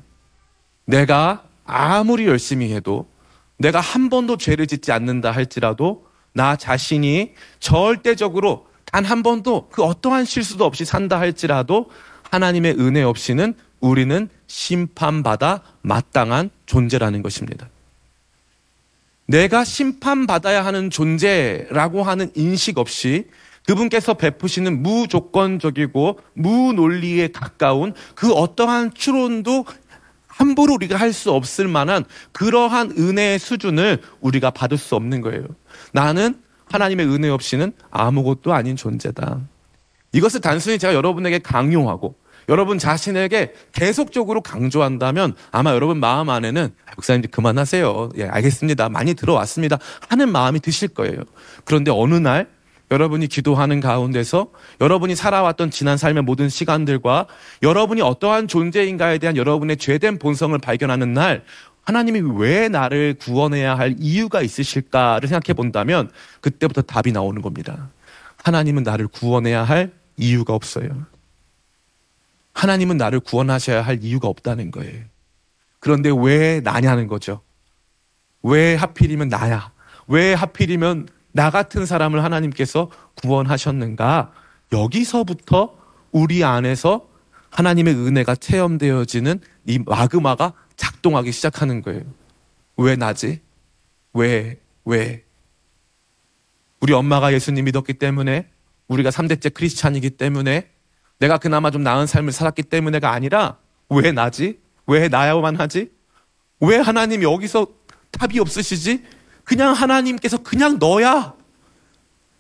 내가 0.89 1.43
아무리 1.65 2.25
열심히 2.25 2.73
해도 2.73 3.08
내가 3.58 3.80
한 3.80 4.10
번도 4.10 4.38
죄를 4.38 4.65
짓지 4.65 4.91
않는다 4.91 5.30
할지라도 5.32 6.08
나 6.34 6.56
자신이 6.56 7.34
절대적으로 7.60 8.67
단 8.91 9.06
한 9.06 9.21
번도 9.21 9.69
그 9.69 9.84
어떠한 9.84 10.25
실수도 10.25 10.65
없이 10.65 10.84
산다 10.84 11.19
할지라도 11.19 11.91
하나님의 12.32 12.80
은혜 12.80 13.04
없이는 13.04 13.54
우리는 13.80 14.30
심판받아 14.47 15.62
마땅한 15.84 16.49
존재라는 16.65 17.21
것입니다. 17.21 17.69
내가 19.28 19.63
심판받아야 19.63 20.65
하는 20.65 20.89
존재라고 20.89 22.02
하는 22.02 22.32
인식 22.34 22.80
없이 22.80 23.28
그분께서 23.67 24.15
베푸시는 24.15 24.82
무조건적이고 24.82 26.19
무논리에 26.34 27.28
가까운 27.28 27.93
그 28.15 28.34
어떠한 28.34 28.95
추론도 28.95 29.65
함부로 30.39 30.73
우리가 30.73 30.95
할 30.97 31.13
수 31.13 31.32
없을 31.32 31.67
만한 31.67 32.06
그러한 32.32 32.93
은혜의 32.97 33.39
수준을 33.39 33.99
우리가 34.21 34.52
받을 34.52 34.78
수 34.78 34.95
없는 34.95 35.21
거예요. 35.21 35.43
나는 35.91 36.36
하나님의 36.71 37.08
은혜 37.08 37.30
없이는 37.30 37.73
아무것도 37.91 38.54
아닌 38.54 38.75
존재다. 38.75 39.41
이것을 40.13 40.39
단순히 40.39 40.80
제가 40.80 40.93
여러분에게 40.93 41.39
강요하고 41.39 42.15
여러분 42.47 42.80
자신에게 42.80 43.54
계속적으로 43.73 44.41
강조한다면 44.41 45.36
아마 45.52 45.71
여러분 45.73 45.99
마음 45.99 46.30
안에는 46.30 46.69
목사님 46.95 47.23
그만하세요. 47.30 48.10
예, 48.17 48.25
알겠습니다. 48.25 48.89
많이 48.89 49.13
들어왔습니다. 49.15 49.78
하는 50.10 50.32
마음이 50.32 50.60
드실 50.60 50.88
거예요. 50.89 51.21
그런데 51.65 51.91
어느 51.91 52.15
날 52.15 52.47
여러분이 52.91 53.28
기도하는 53.28 53.80
가운데서 53.80 54.52
여러분이 54.82 55.15
살아왔던 55.15 55.71
지난 55.71 55.97
삶의 55.97 56.23
모든 56.23 56.49
시간들과 56.49 57.28
여러분이 57.62 58.02
어떠한 58.02 58.47
존재인가에 58.47 59.19
대한 59.19 59.38
여러분의 59.38 59.78
죄된 59.78 60.17
본성을 60.17 60.58
발견하는 60.58 61.13
날 61.13 61.43
하나님이 61.84 62.21
왜 62.38 62.69
나를 62.69 63.15
구원해야 63.19 63.78
할 63.78 63.95
이유가 63.99 64.41
있으실까를 64.41 65.28
생각해 65.28 65.56
본다면 65.56 66.10
그때부터 66.41 66.82
답이 66.82 67.12
나오는 67.12 67.41
겁니다. 67.41 67.89
하나님은 68.43 68.84
나를 68.84 69.08
구원해야 69.08 69.63
할 69.63 69.91
이유가 70.17 70.54
없어요. 70.54 70.89
하나님은 72.54 72.97
나를 72.97 73.19
구원하셔야 73.19 73.82
할 73.82 74.04
이유가 74.04 74.28
없다는 74.28 74.71
거예요. 74.71 75.04
그런데 75.80 76.12
왜 76.15 76.60
나냐는 76.62 77.08
거죠. 77.08 77.41
왜 78.43 78.75
하필이면 78.75 79.30
나야? 79.30 79.71
왜 80.08 80.34
하필이면 80.34 81.08
나 81.39 81.52
같은 81.52 81.86
사람을 81.86 82.21
하나님께서 82.21 82.91
구원하셨는가? 83.15 84.34
여기서부터 84.73 85.73
우리 86.12 86.43
안에서 86.43 87.08
하나님의 87.49 87.95
은혜가 87.95 88.36
체험되어지는 88.36 89.39
이 89.65 89.80
마그마가 89.80 90.52
작동하기 90.75 91.32
시작하는 91.32 91.82
거예요. 91.82 92.02
왜 92.75 92.97
나지? 92.97 93.39
왜, 94.13 94.60
왜? 94.84 95.23
우리 96.82 96.91
엄마가 96.91 97.32
예수님 97.32 97.63
믿었기 97.63 97.93
때문에, 97.93 98.49
우리가 98.89 99.10
3대째 99.10 99.54
크리스찬이기 99.54 100.10
때문에, 100.10 100.69
내가 101.19 101.38
그나마 101.38 101.71
좀 101.71 101.84
나은 101.84 102.06
삶을 102.06 102.34
살았기 102.34 102.63
때문에가 102.63 103.13
아니라, 103.13 103.60
왜 103.88 104.12
나지? 104.12 104.60
왜 104.88 105.08
나야만 105.08 105.56
하지? 105.56 105.89
왜 106.60 106.80
하나님 106.80 107.23
여기서 107.23 107.65
답이 108.12 108.41
없으시지? 108.41 109.06
그냥 109.50 109.74
하나님께서 109.74 110.38
그냥 110.38 110.78
너야. 110.78 111.34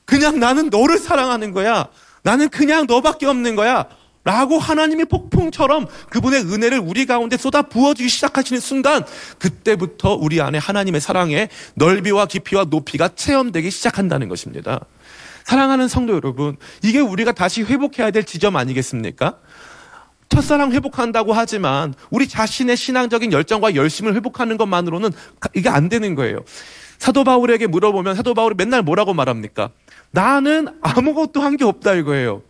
그냥 0.05 0.39
나는 0.39 0.69
너를 0.69 0.99
사랑하는 0.99 1.53
거야. 1.53 1.87
나는 2.21 2.49
그냥 2.49 2.85
너밖에 2.85 3.25
없는 3.25 3.55
거야. 3.55 3.87
라고 4.23 4.59
하나님이 4.59 5.05
폭풍처럼 5.05 5.87
그분의 6.11 6.41
은혜를 6.41 6.77
우리 6.77 7.07
가운데 7.07 7.35
쏟아 7.35 7.63
부어주기 7.63 8.09
시작하시는 8.09 8.61
순간 8.61 9.03
그때부터 9.39 10.13
우리 10.13 10.39
안에 10.39 10.59
하나님의 10.59 11.01
사랑의 11.01 11.49
넓이와 11.73 12.27
깊이와 12.27 12.65
높이가 12.69 13.07
체험되기 13.07 13.71
시작한다는 13.71 14.29
것입니다. 14.29 14.79
사랑하는 15.45 15.87
성도 15.87 16.13
여러분, 16.13 16.57
이게 16.83 16.99
우리가 16.99 17.31
다시 17.31 17.63
회복해야 17.63 18.11
될 18.11 18.23
지점 18.23 18.55
아니겠습니까? 18.55 19.39
첫사랑 20.29 20.73
회복한다고 20.73 21.33
하지만 21.33 21.95
우리 22.11 22.27
자신의 22.27 22.77
신앙적인 22.77 23.31
열정과 23.31 23.73
열심을 23.73 24.13
회복하는 24.13 24.57
것만으로는 24.57 25.09
이게 25.55 25.69
안 25.69 25.89
되는 25.89 26.13
거예요. 26.13 26.41
사도 26.99 27.23
바울에게 27.23 27.65
물어보면 27.67 28.15
사도 28.15 28.33
바울이 28.33 28.55
맨날 28.55 28.81
뭐라고 28.83 29.13
말합니까? 29.13 29.71
나는 30.11 30.67
아무것도 30.81 31.41
한 31.41 31.57
게 31.57 31.63
없다 31.65 31.93
이거예요. 31.95 32.41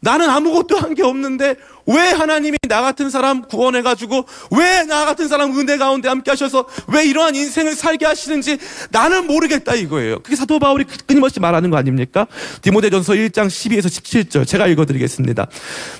나는 0.00 0.30
아무것도 0.30 0.76
한 0.78 0.94
게 0.94 1.02
없는데 1.02 1.56
왜 1.86 2.00
하나님이 2.10 2.56
나 2.68 2.82
같은 2.82 3.10
사람 3.10 3.42
구원해가지고 3.42 4.24
왜 4.52 4.76
나 4.86 5.04
같은 5.04 5.26
사람 5.28 5.58
은혜 5.58 5.76
가운데 5.78 6.08
함께 6.08 6.30
하셔서 6.30 6.66
왜 6.88 7.04
이러한 7.06 7.34
인생을 7.34 7.74
살게 7.74 8.06
하시는지 8.06 8.58
나는 8.90 9.26
모르겠다 9.26 9.74
이거예요. 9.74 10.20
그게 10.20 10.36
사도 10.36 10.58
바울이 10.58 10.84
끊임없이 11.06 11.40
말하는 11.40 11.70
거 11.70 11.76
아닙니까? 11.76 12.26
디모데전서 12.62 13.14
1장 13.14 13.46
12에서 13.48 13.86
17절 13.86 14.46
제가 14.46 14.66
읽어드리겠습니다. 14.68 15.46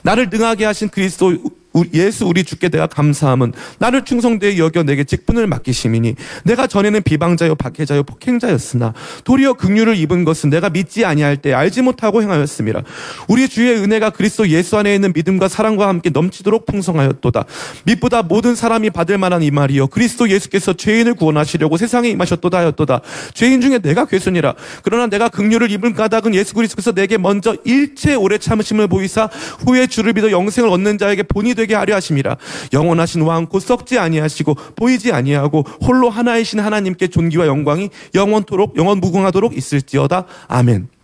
나를 0.02 0.28
능하게 0.30 0.64
하신 0.64 0.88
그리스도 0.88 1.36
예수 1.92 2.24
우리 2.24 2.42
주께 2.42 2.70
내가 2.70 2.86
감사함은 2.86 3.52
나를 3.78 4.06
충성되이 4.06 4.58
여겨 4.58 4.84
내게 4.84 5.04
직분을 5.04 5.46
맡기심이니 5.46 6.14
내가 6.44 6.66
전에는 6.66 7.02
비방자요 7.02 7.54
박해자요 7.54 8.02
폭행자였으나 8.04 8.94
도리어 9.24 9.52
긍휼을 9.54 9.94
입은 9.96 10.24
것은 10.24 10.48
내가 10.48 10.70
믿지 10.70 11.04
아니할 11.04 11.36
때 11.36 11.52
알지 11.52 11.82
못하고 11.82 12.22
행하였습니다. 12.22 12.82
우리 13.28 13.46
주의 13.50 13.74
은혜가 13.76 14.08
그리스도 14.08 14.48
예수 14.48 14.78
안에 14.78 14.94
있는 14.94 15.12
믿음과 15.12 15.48
사랑 15.48 15.75
과 15.76 15.88
함께 15.88 16.10
넘치도록 16.10 16.66
풍성하였도다. 16.66 17.44
믿보다 17.84 18.22
모든 18.22 18.54
사람이 18.54 18.90
받을 18.90 19.18
만한 19.18 19.42
이 19.42 19.50
말이요 19.50 19.88
그리스도 19.88 20.30
예수께서 20.30 20.72
죄인을 20.72 21.14
구원하시려고 21.14 21.76
세상에 21.76 22.08
임하셨도다 22.10 22.58
하였도다. 22.58 23.00
죄인 23.34 23.60
중에 23.60 23.78
내가 23.78 24.06
괴순이라. 24.06 24.54
그러나 24.82 25.06
내가 25.06 25.28
긍휼을 25.28 25.70
입은 25.70 25.94
까닭은 25.94 26.34
예수 26.34 26.54
그리스도께서 26.54 26.92
내게 26.92 27.18
먼저 27.18 27.56
일체 27.64 28.14
오래 28.14 28.38
참으심을 28.38 28.88
보이사 28.88 29.28
후에 29.66 29.86
주를 29.86 30.12
믿어 30.12 30.30
영생을 30.30 30.68
얻는 30.68 30.98
자에게 30.98 31.22
본이 31.24 31.54
되게 31.54 31.74
하려 31.74 31.94
하심이라 31.94 32.36
영원하신 32.72 33.22
왕 33.22 33.46
곧 33.46 33.60
썩지 33.60 33.98
아니하시고 33.98 34.54
보이지 34.76 35.12
아니하고 35.12 35.62
홀로 35.86 36.10
하나이신 36.10 36.60
하나님께 36.60 37.08
존귀와 37.08 37.46
영광이 37.46 37.90
영원토록 38.14 38.76
영원 38.76 38.98
무궁하도록 39.00 39.56
있을지어다 39.56 40.26
아멘. 40.48 40.95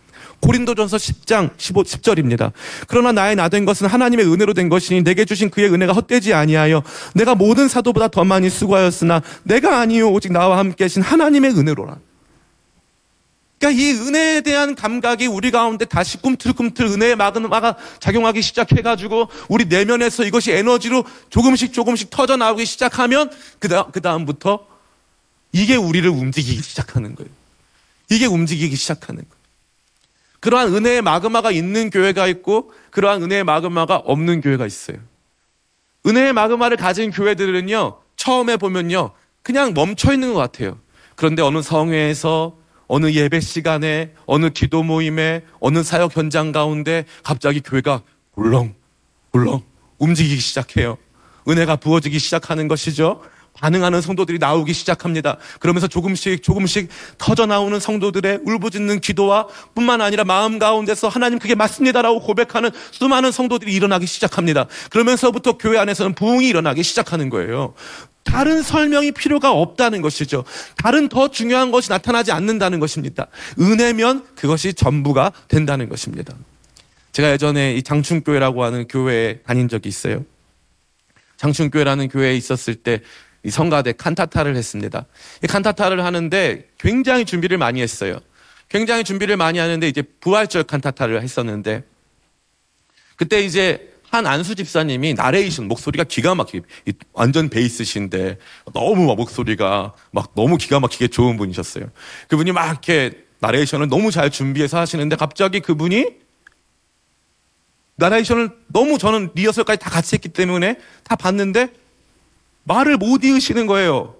고린도전서 0.43 0.97
10장 0.97 1.51
15, 1.57 1.83
10절입니다. 1.83 2.51
그러나 2.87 3.13
나의 3.13 3.35
나 3.37 3.47
된 3.47 3.65
것은 3.65 3.87
하나님의 3.87 4.25
은혜로 4.25 4.53
된 4.53 4.67
것이니 4.67 5.03
내게 5.03 5.25
주신 5.25 5.49
그의 5.49 5.71
은혜가 5.71 5.93
헛되지 5.93 6.33
아니하여 6.33 6.81
내가 7.13 7.35
모든 7.35 7.67
사도보다 7.67 8.07
더 8.07 8.23
많이 8.23 8.49
수고하였으나 8.49 9.21
내가 9.43 9.79
아니요 9.79 10.11
오직 10.11 10.31
나와 10.31 10.57
함께 10.57 10.83
하신 10.85 11.01
하나님의 11.03 11.51
은혜로라. 11.51 11.97
그러니까 13.59 13.81
이 13.81 13.91
은혜에 13.91 14.41
대한 14.41 14.75
감각이 14.75 15.27
우리 15.27 15.51
가운데 15.51 15.85
다시 15.85 16.17
꿈틀꿈틀 16.17 16.87
은혜의 16.87 17.15
마그마가 17.15 17.77
작용하기 17.99 18.41
시작해가지고 18.41 19.29
우리 19.47 19.65
내면에서 19.65 20.25
이것이 20.25 20.51
에너지로 20.51 21.05
조금씩 21.29 21.71
조금씩 21.71 22.09
터져 22.09 22.35
나오기 22.35 22.65
시작하면 22.65 23.29
그 23.59 23.69
다음 23.69 23.91
그다음부터 23.91 24.65
이게 25.53 25.75
우리를 25.75 26.09
움직이기 26.09 26.61
시작하는 26.61 27.15
거예요. 27.15 27.29
이게 28.09 28.25
움직이기 28.25 28.75
시작하는 28.75 29.21
거예요. 29.21 29.42
그러한 30.43 30.75
은혜의 30.75 31.01
마그마가 31.01 31.51
있는 31.51 31.89
교회가 31.89 32.27
있고 32.27 32.73
그러한 32.91 33.23
은혜의 33.23 33.45
마그마가 33.45 33.95
없는 33.95 34.41
교회가 34.41 34.65
있어요. 34.65 34.97
은혜의 36.05 36.33
마그마를 36.33 36.75
가진 36.75 37.11
교회들은요 37.11 37.99
처음에 38.17 38.57
보면요 38.57 39.11
그냥 39.41 39.73
멈춰 39.73 40.11
있는 40.11 40.33
것 40.33 40.41
같아요. 40.41 40.77
그런데 41.15 41.41
어느 41.41 41.61
성회에서 41.61 42.57
어느 42.87 43.11
예배 43.11 43.39
시간에, 43.39 44.11
어느 44.25 44.49
기도 44.49 44.83
모임에, 44.83 45.43
어느 45.61 45.81
사역 45.81 46.17
현장 46.17 46.51
가운데 46.51 47.05
갑자기 47.23 47.61
교회가 47.61 48.01
굴렁, 48.31 48.75
굴렁 49.31 49.61
움직이기 49.97 50.41
시작해요. 50.41 50.97
은혜가 51.47 51.77
부어지기 51.77 52.19
시작하는 52.19 52.67
것이죠. 52.67 53.21
반응하는 53.53 54.01
성도들이 54.01 54.39
나오기 54.39 54.73
시작합니다. 54.73 55.37
그러면서 55.59 55.87
조금씩 55.87 56.43
조금씩 56.43 56.89
터져 57.17 57.45
나오는 57.45 57.79
성도들의 57.79 58.39
울부짖는 58.43 58.99
기도와 58.99 59.47
뿐만 59.75 60.01
아니라 60.01 60.23
마음 60.23 60.59
가운데서 60.59 61.07
하나님 61.07 61.39
그게 61.39 61.55
맞습니다라고 61.55 62.21
고백하는 62.21 62.71
수많은 62.91 63.31
성도들이 63.31 63.73
일어나기 63.73 64.05
시작합니다. 64.05 64.67
그러면서부터 64.89 65.57
교회 65.57 65.77
안에서는 65.77 66.13
부흥이 66.13 66.47
일어나기 66.47 66.83
시작하는 66.83 67.29
거예요. 67.29 67.73
다른 68.23 68.63
설명이 68.63 69.11
필요가 69.11 69.51
없다는 69.51 70.01
것이죠. 70.01 70.43
다른 70.77 71.09
더 71.09 71.27
중요한 71.27 71.71
것이 71.71 71.89
나타나지 71.89 72.31
않는다는 72.31 72.79
것입니다. 72.79 73.27
은혜면 73.59 74.25
그것이 74.35 74.73
전부가 74.73 75.31
된다는 75.47 75.89
것입니다. 75.89 76.33
제가 77.11 77.31
예전에 77.31 77.75
이 77.75 77.83
장충교회라고 77.83 78.63
하는 78.63 78.87
교회에 78.87 79.39
다닌 79.45 79.69
적이 79.69 79.89
있어요. 79.89 80.25
장충교회라는 81.37 82.07
교회에 82.07 82.35
있었을 82.35 82.75
때 82.75 83.01
이 83.43 83.49
성가대 83.49 83.93
칸타타를 83.93 84.55
했습니다. 84.55 85.05
이 85.43 85.47
칸타타를 85.47 86.03
하는데 86.03 86.69
굉장히 86.77 87.25
준비를 87.25 87.57
많이 87.57 87.81
했어요. 87.81 88.19
굉장히 88.69 89.03
준비를 89.03 89.37
많이 89.37 89.59
하는데 89.59 89.87
이제 89.87 90.01
부활절 90.01 90.63
칸타타를 90.63 91.21
했었는데 91.21 91.83
그때 93.17 93.41
이제 93.41 93.93
한 94.09 94.25
안수 94.27 94.55
집사님이 94.55 95.15
나레이션 95.15 95.67
목소리가 95.67 96.03
기가 96.03 96.35
막히게 96.35 96.61
완전 97.13 97.49
베이스신데 97.49 98.37
너무 98.73 99.07
막 99.07 99.15
목소리가 99.15 99.93
막 100.11 100.31
너무 100.35 100.57
기가 100.57 100.79
막히게 100.79 101.07
좋은 101.07 101.35
분이셨어요. 101.35 101.89
그분이 102.27 102.51
막 102.51 102.69
이렇게 102.69 103.23
나레이션을 103.39 103.89
너무 103.89 104.11
잘 104.11 104.29
준비해서 104.29 104.79
하시는데 104.79 105.15
갑자기 105.15 105.59
그분이 105.59 106.05
나레이션을 107.95 108.49
너무 108.67 108.97
저는 108.97 109.31
리허설까지 109.35 109.79
다 109.79 109.89
같이 109.89 110.15
했기 110.15 110.29
때문에 110.29 110.77
다 111.03 111.15
봤는데 111.15 111.73
말을 112.63 112.97
못 112.97 113.23
이으시는 113.23 113.67
거예요. 113.67 114.15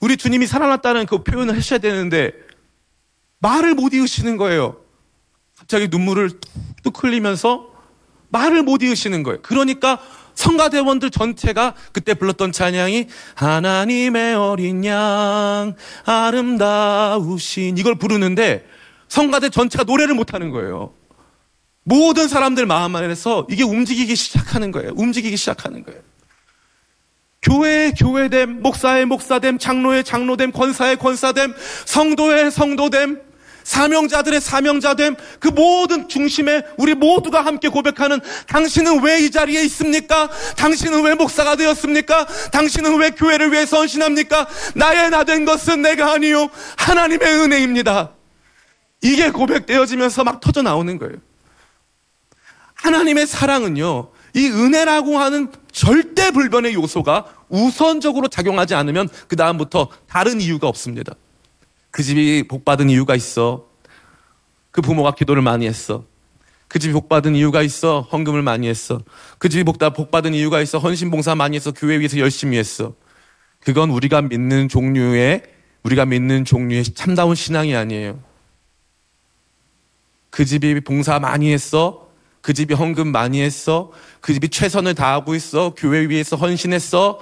우리 0.00 0.16
주님이 0.16 0.46
살아났다는 0.46 1.06
그 1.06 1.22
표현을 1.22 1.56
하셔야 1.56 1.78
되는데 1.78 2.32
말을 3.38 3.74
못 3.74 3.94
이으시는 3.94 4.36
거예요. 4.36 4.76
갑자기 5.56 5.88
눈물을 5.88 6.30
뚝뚝 6.82 7.02
흘리면서 7.02 7.70
말을 8.28 8.62
못 8.62 8.82
이으시는 8.82 9.22
거예요. 9.22 9.40
그러니까 9.42 10.00
성가대원들 10.34 11.10
전체가 11.10 11.74
그때 11.92 12.14
불렀던 12.14 12.52
찬양이 12.52 13.06
하나님의 13.34 14.34
어린 14.34 14.84
양 14.84 15.74
아름다우신 16.04 17.78
이걸 17.78 17.94
부르는데 17.94 18.66
성가대 19.08 19.50
전체가 19.50 19.84
노래를 19.84 20.14
못 20.14 20.34
하는 20.34 20.50
거예요. 20.50 20.92
모든 21.84 22.28
사람들 22.28 22.66
마음 22.66 22.96
안에서 22.96 23.46
이게 23.50 23.62
움직이기 23.62 24.16
시작하는 24.16 24.72
거예요. 24.72 24.92
움직이기 24.96 25.36
시작하는 25.36 25.84
거예요. 25.84 26.00
교회의 27.44 27.94
교회됨, 27.94 28.62
목사의 28.62 29.06
목사됨, 29.06 29.58
장로의 29.58 30.02
장로됨, 30.02 30.50
권사의 30.52 30.96
권사됨, 30.96 31.54
성도의 31.84 32.50
성도됨, 32.50 33.20
사명자들의 33.64 34.40
사명자됨, 34.42 35.16
그 35.40 35.48
모든 35.48 36.06
중심에 36.08 36.62
우리 36.76 36.94
모두가 36.94 37.44
함께 37.44 37.68
고백하는 37.68 38.20
당신은 38.46 39.02
왜 39.02 39.20
이 39.20 39.30
자리에 39.30 39.62
있습니까? 39.64 40.28
당신은 40.56 41.02
왜 41.02 41.14
목사가 41.14 41.56
되었습니까? 41.56 42.26
당신은 42.52 42.98
왜 42.98 43.10
교회를 43.10 43.52
위해 43.52 43.64
선신합니까? 43.64 44.46
나의 44.74 45.10
나 45.10 45.24
된 45.24 45.44
것은 45.46 45.80
내가 45.80 46.12
아니요. 46.12 46.50
하나님의 46.76 47.26
은혜입니다. 47.40 48.10
이게 49.00 49.30
고백되어지면서 49.30 50.24
막 50.24 50.40
터져 50.40 50.60
나오는 50.62 50.98
거예요. 50.98 51.16
하나님의 52.74 53.26
사랑은요, 53.26 54.10
이 54.34 54.46
은혜라고 54.48 55.18
하는 55.18 55.50
절대 55.70 56.30
불변의 56.30 56.74
요소가 56.74 57.26
우선적으로 57.48 58.28
작용하지 58.28 58.74
않으면 58.74 59.08
그 59.28 59.36
다음부터 59.36 59.88
다른 60.08 60.40
이유가 60.40 60.66
없습니다. 60.68 61.14
그 61.90 62.02
집이 62.02 62.48
복받은 62.48 62.90
이유가 62.90 63.14
있어. 63.14 63.66
그 64.72 64.82
부모가 64.82 65.12
기도를 65.12 65.42
많이 65.42 65.66
했어. 65.66 66.04
그 66.66 66.80
집이 66.80 66.92
복받은 66.92 67.36
이유가 67.36 67.62
있어. 67.62 68.00
헌금을 68.00 68.42
많이 68.42 68.66
했어. 68.66 69.00
그 69.38 69.48
집이 69.48 69.62
복받은 69.62 70.34
이유가 70.34 70.60
있어. 70.60 70.78
헌신봉사 70.78 71.36
많이 71.36 71.54
했어. 71.54 71.70
교회 71.70 71.98
위해서 71.98 72.18
열심히 72.18 72.58
했어. 72.58 72.94
그건 73.60 73.90
우리가 73.90 74.22
믿는 74.22 74.68
종류의 74.68 75.42
우리가 75.84 76.06
믿는 76.06 76.44
종류의 76.44 76.84
참다운 76.84 77.36
신앙이 77.36 77.76
아니에요. 77.76 78.18
그 80.30 80.44
집이 80.44 80.80
봉사 80.80 81.20
많이 81.20 81.52
했어. 81.52 82.03
그 82.44 82.52
집이 82.52 82.74
헌금 82.74 83.10
많이 83.10 83.40
했어. 83.40 83.90
그 84.20 84.34
집이 84.34 84.50
최선을 84.50 84.94
다하고 84.94 85.34
있어. 85.34 85.74
교회 85.74 86.06
위해서 86.10 86.36
헌신했어. 86.36 87.18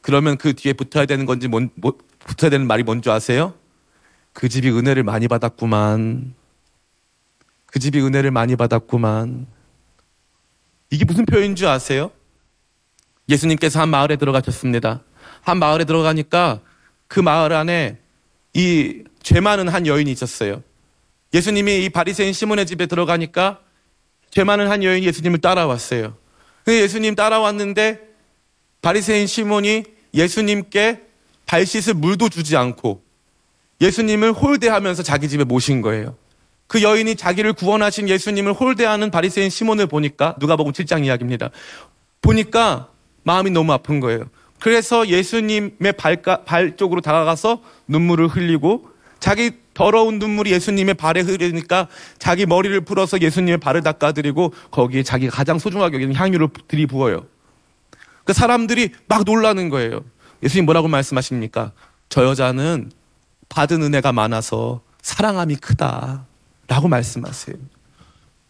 그러면 0.00 0.36
그 0.36 0.52
뒤에 0.54 0.72
붙어야 0.72 1.06
되는 1.06 1.26
건지 1.26 1.46
뭔, 1.46 1.70
뭐, 1.76 1.96
붙어야 2.26 2.50
되는 2.50 2.66
말이 2.66 2.82
뭔지 2.82 3.08
아세요? 3.08 3.54
그 4.32 4.48
집이 4.48 4.68
은혜를 4.68 5.04
많이 5.04 5.28
받았구만. 5.28 6.34
그 7.66 7.78
집이 7.78 8.00
은혜를 8.00 8.32
많이 8.32 8.56
받았구만. 8.56 9.46
이게 10.90 11.04
무슨 11.04 11.24
표현인 11.24 11.54
줄 11.54 11.68
아세요? 11.68 12.10
예수님께서 13.28 13.80
한 13.80 13.88
마을에 13.90 14.16
들어가셨습니다. 14.16 15.04
한 15.42 15.58
마을에 15.58 15.84
들어가니까 15.84 16.58
그 17.06 17.20
마을 17.20 17.52
안에 17.52 17.98
이 18.54 19.04
죄 19.22 19.40
많은 19.40 19.68
한 19.68 19.86
여인이 19.86 20.12
있었어요. 20.12 20.62
예수님이 21.32 21.84
이 21.84 21.88
바리새인 21.88 22.32
시몬의 22.34 22.66
집에 22.66 22.86
들어가니까 22.86 23.60
죄 24.34 24.42
많은 24.42 24.68
한 24.68 24.82
여인이 24.82 25.06
예수님을 25.06 25.38
따라왔어요. 25.38 26.16
근데 26.64 26.82
예수님 26.82 27.14
따라왔는데 27.14 28.00
바리새인 28.82 29.28
시몬이 29.28 29.84
예수님께 30.12 31.02
발 31.46 31.64
씻을 31.64 31.94
물도 31.94 32.28
주지 32.30 32.56
않고 32.56 33.04
예수님을 33.80 34.32
홀대하면서 34.32 35.04
자기 35.04 35.28
집에 35.28 35.44
모신 35.44 35.82
거예요. 35.82 36.16
그 36.66 36.82
여인이 36.82 37.14
자기를 37.14 37.52
구원하신 37.52 38.08
예수님을 38.08 38.54
홀대하는 38.54 39.12
바리새인 39.12 39.50
시몬을 39.50 39.86
보니까 39.86 40.34
누가복음 40.40 40.72
7장 40.72 41.04
이야기입니다. 41.04 41.50
보니까 42.20 42.88
마음이 43.22 43.50
너무 43.50 43.72
아픈 43.72 44.00
거예요. 44.00 44.24
그래서 44.58 45.06
예수님의 45.06 45.92
발가, 45.96 46.42
발 46.42 46.76
쪽으로 46.76 47.00
다가가서 47.00 47.62
눈물을 47.86 48.26
흘리고 48.26 48.88
자기 49.24 49.52
더러운 49.72 50.18
눈물이 50.18 50.52
예수님의 50.52 50.92
발에 50.92 51.22
흐르니까 51.22 51.88
자기 52.18 52.44
머리를 52.44 52.78
풀어서 52.82 53.18
예수님의 53.22 53.56
발을 53.56 53.80
닦아드리고 53.80 54.52
거기에 54.70 55.02
자기가 55.02 55.34
가장 55.34 55.58
소중하게 55.58 55.94
여기는 55.94 56.14
향유를 56.14 56.48
들이부어요. 56.68 57.24
그 58.24 58.34
사람들이 58.34 58.90
막 59.06 59.24
놀라는 59.24 59.70
거예요. 59.70 60.04
예수님 60.42 60.66
뭐라고 60.66 60.88
말씀하십니까? 60.88 61.72
저 62.10 62.22
여자는 62.26 62.92
받은 63.48 63.82
은혜가 63.82 64.12
많아서 64.12 64.82
사랑함이 65.00 65.56
크다. 65.56 66.26
라고 66.68 66.88
말씀하세요. 66.88 67.56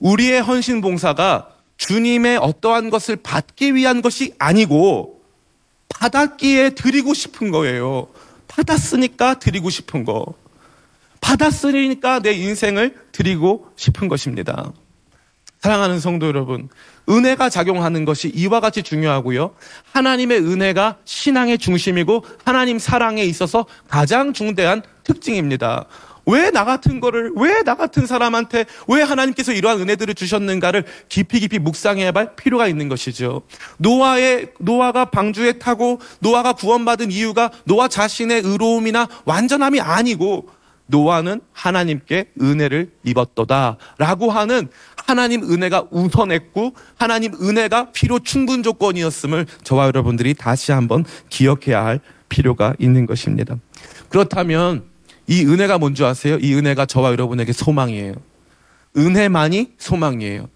우리의 0.01 0.43
헌신 0.43 0.81
봉사가 0.81 1.51
주님의 1.77 2.39
어떠한 2.39 2.91
것을 2.91 3.15
받기 3.15 3.77
위한 3.77 4.03
것이 4.03 4.35
아니고 4.41 5.23
받았기에 5.89 6.71
드리고 6.71 7.15
싶은 7.15 7.53
거예요. 7.53 8.09
받았으니까 8.49 9.39
드리고 9.39 9.71
싶은 9.71 10.05
거. 10.05 10.35
받았으니까 11.25 12.21
내 12.21 12.33
인생을 12.33 12.95
드리고 13.13 13.69
싶은 13.77 14.09
것입니다. 14.09 14.73
사랑하는 15.61 15.99
성도 15.99 16.27
여러분, 16.27 16.69
은혜가 17.09 17.49
작용하는 17.49 18.05
것이 18.05 18.29
이와 18.35 18.61
같이 18.61 18.83
중요하고요. 18.83 19.55
하나님의 19.93 20.41
은혜가 20.41 20.99
신앙의 21.07 21.57
중심이고 21.57 22.25
하나님 22.45 22.79
사랑에 22.79 23.25
있어서 23.25 23.65
가장 23.89 24.35
중대한 24.35 24.83
특징입니다. 25.05 25.87
왜 26.27 26.51
나 26.51 26.65
같은 26.65 27.01
거를, 27.01 27.33
왜 27.37 27.63
나 27.65 27.75
같은 27.77 28.07
사람한테, 28.07 28.67
왜 28.89 29.03
하나님께서 29.03 29.53
이러한 29.53 29.81
은혜들을 29.81 30.15
주셨는가를 30.15 30.85
깊이 31.09 31.41
깊이 31.41 31.59
묵상해야 31.59 32.13
할 32.15 32.37
필요가 32.37 32.69
있는 32.69 32.89
것이죠. 32.91 33.43
노아의, 33.79 34.53
노아가 34.59 35.07
방주에 35.07 35.53
타고 35.55 36.01
노아가 36.21 36.53
구원받은 36.53 37.11
이유가 37.11 37.51
노아 37.65 37.89
자신의 37.89 38.43
의로움이나 38.43 39.09
완전함이 39.25 39.81
아니고 39.81 40.49
노아는 40.87 41.41
하나님께 41.53 42.27
은혜를 42.41 42.91
입었도다. 43.05 43.77
라고 43.99 44.31
하는 44.31 44.69
하나님 45.07 45.43
은혜가 45.43 45.89
우선했고 45.91 46.75
하나님 46.97 47.35
은혜가 47.35 47.93
필요 47.93 48.19
충분 48.19 48.63
조건이었음을 48.63 49.47
저와 49.63 49.87
여러분들이 49.87 50.35
다시 50.35 50.73
한번 50.73 51.05
기억해야 51.29 51.85
할 51.85 52.01
필요가 52.29 52.75
있는 52.79 53.07
것입니다. 53.07 53.57
그렇다면 54.09 54.85
이 55.27 55.45
은혜가 55.45 55.79
뭔지 55.79 56.05
아세요? 56.05 56.39
이 56.41 56.55
은혜가 56.55 56.87
저와 56.87 57.13
여러분에게 57.13 57.53
소망이에요. 57.53 58.15
은혜만이 58.97 59.73
소망이에요. 59.79 60.49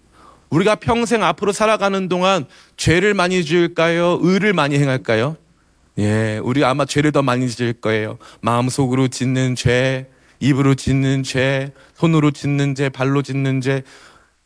우리가 0.49 0.75
평생 0.75 1.23
앞으로 1.23 1.51
살아가는 1.51 2.07
동안 2.07 2.45
죄를 2.77 3.13
많이 3.13 3.43
지을까요? 3.43 4.19
의를 4.21 4.53
많이 4.53 4.79
행할까요? 4.79 5.37
예, 5.99 6.39
우리 6.43 6.63
아마 6.63 6.85
죄를 6.85 7.11
더 7.11 7.21
많이 7.21 7.49
지을 7.49 7.73
거예요. 7.73 8.17
마음속으로 8.41 9.09
짓는 9.09 9.55
죄, 9.55 10.07
입으로 10.39 10.75
짓는 10.75 11.23
죄, 11.23 11.73
손으로 11.95 12.31
짓는 12.31 12.75
죄, 12.75 12.89
발로 12.89 13.21
짓는 13.21 13.61
죄. 13.61 13.83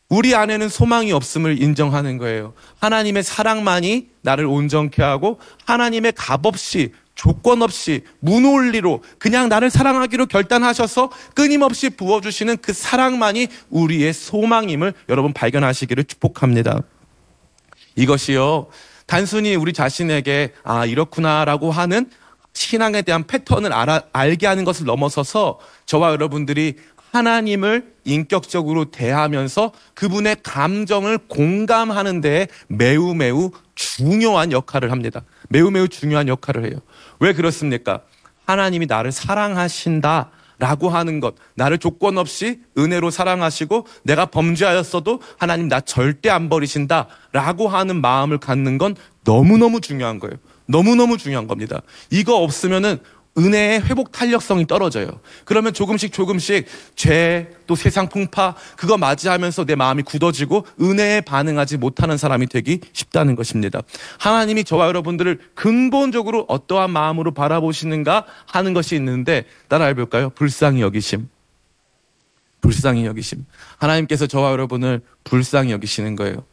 우리 0.08 0.34
안에는 0.34 0.68
소망이 0.68 1.12
없음을 1.12 1.60
인정하는 1.60 2.18
거예요. 2.18 2.52
하나님의 2.78 3.22
사랑만이 3.22 4.10
나를 4.22 4.46
온전케 4.46 5.02
하고 5.02 5.40
하나님의 5.64 6.12
값 6.16 6.46
없이 6.46 6.92
조건 7.14 7.62
없이 7.62 8.02
무논리로 8.20 9.02
그냥 9.18 9.48
나를 9.48 9.70
사랑하기로 9.70 10.26
결단하셔서 10.26 11.10
끊임없이 11.34 11.90
부어주시는 11.90 12.58
그 12.60 12.72
사랑만이 12.72 13.48
우리의 13.70 14.12
소망임을 14.12 14.94
여러분 15.08 15.32
발견하시기를 15.32 16.04
축복합니다. 16.04 16.82
이것이요, 17.96 18.66
단순히 19.06 19.54
우리 19.54 19.72
자신에게 19.72 20.52
아, 20.64 20.86
이렇구나라고 20.86 21.70
하는 21.70 22.10
신앙에 22.54 23.02
대한 23.02 23.26
패턴을 23.26 23.72
알아, 23.72 24.02
알게 24.12 24.46
하는 24.46 24.64
것을 24.64 24.86
넘어서서 24.86 25.58
저와 25.86 26.12
여러분들이 26.12 26.76
하나님을 27.12 27.94
인격적으로 28.04 28.86
대하면서 28.86 29.72
그분의 29.94 30.36
감정을 30.42 31.18
공감하는 31.28 32.20
데 32.20 32.48
매우 32.68 33.14
매우 33.14 33.50
중요한 33.74 34.50
역할을 34.50 34.90
합니다. 34.90 35.22
매우 35.48 35.70
매우 35.70 35.88
중요한 35.88 36.26
역할을 36.28 36.64
해요. 36.64 36.80
왜 37.20 37.32
그렇습니까? 37.32 38.00
하나님이 38.46 38.86
나를 38.86 39.12
사랑하신다. 39.12 40.30
라고 40.58 40.88
하는 40.88 41.18
것, 41.18 41.34
나를 41.54 41.78
조건 41.78 42.16
없이 42.16 42.60
은혜로 42.78 43.10
사랑하시고 43.10 43.86
내가 44.04 44.26
범죄하였어도 44.26 45.20
하나님 45.36 45.68
나 45.68 45.80
절대 45.80 46.30
안 46.30 46.48
버리신다. 46.48 47.08
라고 47.32 47.68
하는 47.68 48.00
마음을 48.00 48.38
갖는 48.38 48.78
건 48.78 48.94
너무너무 49.24 49.80
중요한 49.80 50.20
거예요. 50.20 50.36
너무너무 50.66 51.18
중요한 51.18 51.46
겁니다. 51.46 51.82
이거 52.10 52.36
없으면은 52.36 52.98
은혜의 53.36 53.82
회복 53.82 54.12
탄력성이 54.12 54.66
떨어져요. 54.66 55.20
그러면 55.44 55.72
조금씩 55.72 56.12
조금씩 56.12 56.66
죄, 56.94 57.50
또 57.66 57.74
세상 57.74 58.08
풍파, 58.08 58.54
그거 58.76 58.96
맞이하면서 58.96 59.64
내 59.64 59.74
마음이 59.74 60.04
굳어지고 60.04 60.66
은혜에 60.80 61.22
반응하지 61.22 61.78
못하는 61.78 62.16
사람이 62.16 62.46
되기 62.46 62.80
쉽다는 62.92 63.34
것입니다. 63.34 63.80
하나님이 64.18 64.62
저와 64.62 64.86
여러분들을 64.86 65.40
근본적으로 65.54 66.44
어떠한 66.48 66.90
마음으로 66.90 67.32
바라보시는가 67.34 68.24
하는 68.46 68.72
것이 68.72 68.94
있는데 68.94 69.44
따라 69.68 69.86
해 69.86 69.94
볼까요? 69.94 70.30
불쌍히 70.30 70.80
여기심. 70.80 71.28
불쌍히 72.60 73.04
여기심. 73.04 73.44
하나님께서 73.78 74.26
저와 74.26 74.52
여러분을 74.52 75.02
불쌍히 75.24 75.72
여기시는 75.72 76.14
거예요. 76.16 76.44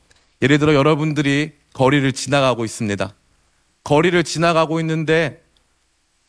예를 0.41 0.57
들어 0.57 0.73
여러분들이 0.73 1.51
거리를 1.73 2.11
지나가고 2.11 2.65
있습니다. 2.65 3.13
거리를 3.83 4.23
지나가고 4.23 4.79
있는데 4.79 5.43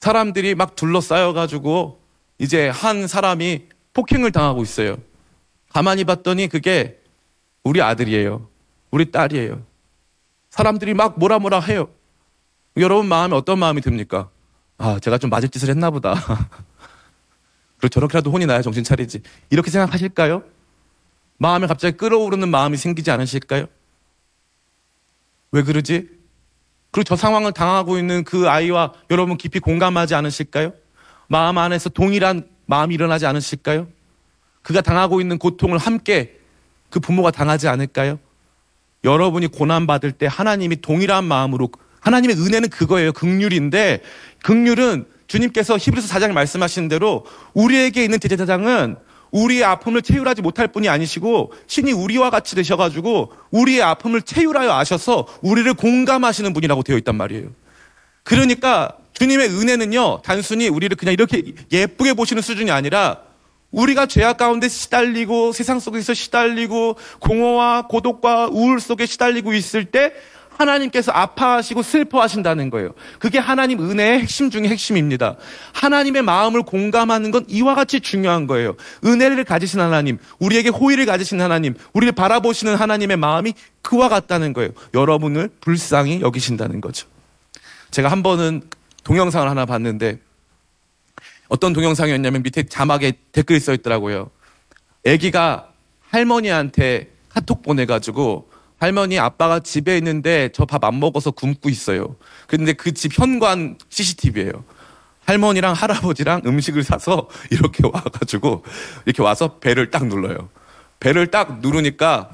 사람들이 0.01 0.55
막 0.55 0.75
둘러싸여가지고 0.75 2.01
이제 2.39 2.69
한 2.69 3.07
사람이 3.07 3.69
폭행을 3.93 4.33
당하고 4.33 4.63
있어요. 4.63 4.97
가만히 5.69 6.05
봤더니 6.05 6.49
그게 6.49 7.01
우리 7.63 7.81
아들이에요. 7.81 8.49
우리 8.91 9.11
딸이에요. 9.11 9.63
사람들이 10.51 10.95
막 10.95 11.19
뭐라 11.19 11.39
뭐라 11.39 11.61
해요. 11.61 11.89
여러분 12.77 13.07
마음에 13.07 13.37
어떤 13.37 13.59
마음이 13.59 13.81
듭니까? 13.81 14.31
아, 14.79 14.99
제가 14.99 15.19
좀 15.19 15.31
맞을 15.31 15.49
짓을 15.49 15.69
했나 15.71 15.91
보다. 15.91 16.15
그리고 17.79 17.89
저렇게라도 17.89 18.31
혼이 18.31 18.47
나야 18.47 18.63
정신 18.63 18.85
차리지. 18.85 19.23
이렇게 19.51 19.71
생각하실까요? 19.71 20.43
마음에 21.39 21.67
갑자기 21.67 21.97
끓어오르는 21.97 22.49
마음이 22.49 22.77
생기지 22.77 23.11
않으실까요? 23.11 23.67
왜 25.53 25.63
그러지? 25.63 26.09
그리고 26.93 27.05
저 27.05 27.17
상황을 27.17 27.53
당하고 27.53 27.99
있는 27.99 28.23
그 28.23 28.49
아이와 28.49 28.93
여러분 29.11 29.37
깊이 29.37 29.59
공감하지 29.59 30.15
않으실까요? 30.15 30.75
마음 31.27 31.59
안에서 31.59 31.89
동일한 31.89 32.47
마음이 32.67 32.95
일어나지 32.95 33.27
않으실까요? 33.27 33.89
그가 34.63 34.83
당하고 34.83 35.21
있는 35.21 35.39
고통을 35.39 35.79
함께 35.79 36.39
그 36.91 37.01
부모가 37.01 37.31
당하지 37.31 37.67
않을까요? 37.69 38.19
여러분이 39.05 39.49
고난받을 39.49 40.13
때 40.13 40.29
하나님이 40.31 40.81
동일한 40.81 41.25
마음으로 41.25 41.71
하나님의 42.01 42.37
은혜는 42.37 42.69
그거예요. 42.69 43.13
극률인데 43.13 44.03
극률은 44.43 45.07
주님께서 45.27 45.79
히브리서 45.79 46.15
4장에 46.15 46.33
말씀하신 46.33 46.89
대로 46.89 47.25
우리에게 47.55 48.05
있는 48.05 48.21
제사장은 48.21 48.97
우리의 49.33 49.65
아픔을 49.65 50.03
채율하지 50.03 50.43
못할 50.43 50.69
뿐이 50.69 50.89
아니시고 50.89 51.53
신이 51.67 51.93
우리와 51.93 52.31
같이 52.31 52.55
되셔가지고 52.55 53.33
우리의 53.51 53.83
아픔을 53.83 54.23
채율하여 54.23 54.73
아셔서 54.73 55.27
우리를 55.41 55.73
공감하시는 55.75 56.53
분이라고 56.53 56.83
되어 56.83 56.97
있단 56.99 57.17
말이에요. 57.17 57.49
그러니까 58.23 58.97
주님의 59.15 59.49
은혜는요 59.49 60.21
단순히 60.23 60.69
우리를 60.69 60.97
그냥 60.97 61.13
이렇게 61.15 61.43
예쁘게 61.73 62.15
보시는 62.15 62.43
수준이 62.43 62.71
아니라 62.71 63.21
우리가 63.71 64.07
죄악 64.07 64.37
가운데 64.37 64.69
시달리고 64.69 65.53
세상 65.53 65.81
속에서 65.81 66.13
시달리고 66.13 66.97
공허와 67.21 67.87
고독과 67.89 68.49
우울 68.53 68.81
속에 68.81 69.07
시달리고 69.07 69.55
있을 69.55 69.87
때 69.87 70.13
하나님께서 70.59 71.13
아파하시고 71.13 71.83
슬퍼하신다는 71.83 72.71
거예요. 72.71 72.93
그게 73.19 73.39
하나님 73.39 73.81
은혜의 73.81 74.21
핵심 74.21 74.51
중의 74.51 74.71
핵심입니다. 74.71 75.37
하나님의 75.73 76.23
마음을 76.23 76.63
공감하는 76.63 77.31
건 77.31 77.45
이와 77.49 77.75
같이 77.75 78.01
중요한 78.01 78.47
거예요. 78.47 78.77
은혜를 79.05 79.45
가지신 79.45 79.81
하나님, 79.81 80.19
우리에게 80.39 80.69
호의를 80.69 81.07
가지신 81.07 81.41
하나님, 81.41 81.75
우리를 81.93 82.13
바라보시는 82.13 82.77
하나님의 82.77 83.17
마음이 83.17 83.55
그와 83.83 84.09
같다는 84.09 84.53
거예요. 84.53 84.71
여러분을 84.95 85.51
불쌍히 85.61 86.21
여기신다는 86.21 86.81
거죠. 86.81 87.09
제가 87.91 88.11
한 88.11 88.23
번은 88.23 88.63
동영상을 89.05 89.49
하나 89.49 89.67
봤는데 89.67 90.19
어떤 91.49 91.73
동영상이었냐면 91.73 92.43
밑에 92.43 92.63
자막에 92.63 93.13
댓글이 93.33 93.61
써 93.61 93.75
있더라고요. 93.75 94.31
아기가 95.07 95.69
할머니한테 96.09 97.11
카톡 97.29 97.63
보내가지고 97.63 98.52
할머니 98.83 99.19
아빠가 99.19 99.61
집에 99.61 99.97
있는데 99.99 100.49
저 100.53 100.65
밥 100.67 100.85
안 100.85 100.99
먹어서 100.99 101.31
굶고 101.31 101.69
있어요. 101.71 102.17
근데 102.49 102.73
그 102.73 102.93
집 102.93 103.17
현관 103.19 103.79
CCTV예요. 103.89 104.65
할머니랑 105.25 105.73
할아버지랑 105.75 106.43
음식을 106.45 106.83
사서 106.83 107.29
이렇게 107.51 107.87
와가지고 107.87 108.65
이렇게 109.07 109.23
와서 109.23 109.59
배를 109.61 109.91
딱 109.93 110.07
눌러요. 110.07 110.49
배를 110.99 111.29
딱 111.31 111.61
누르니까 111.61 112.31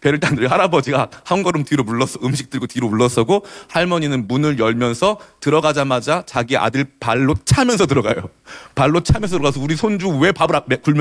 배를 0.00 0.18
딱 0.18 0.34
누르 0.34 0.46
할아버지가 0.46 1.10
한 1.24 1.42
걸음 1.42 1.62
뒤로 1.62 1.84
물러서 1.84 2.20
음식 2.24 2.48
들고 2.48 2.66
뒤로 2.68 2.88
물러서고 2.88 3.44
할머니는 3.68 4.26
문을 4.26 4.58
열면서 4.58 5.18
들어가자마자 5.40 6.22
자기 6.26 6.56
아들 6.56 6.86
발로 7.00 7.34
차면서 7.44 7.86
들어가요. 7.86 8.30
발로 8.74 9.00
차면서 9.02 9.36
들어가서 9.36 9.60
우리 9.60 9.76
손주 9.76 10.08
왜 10.08 10.32
밥을 10.32 10.60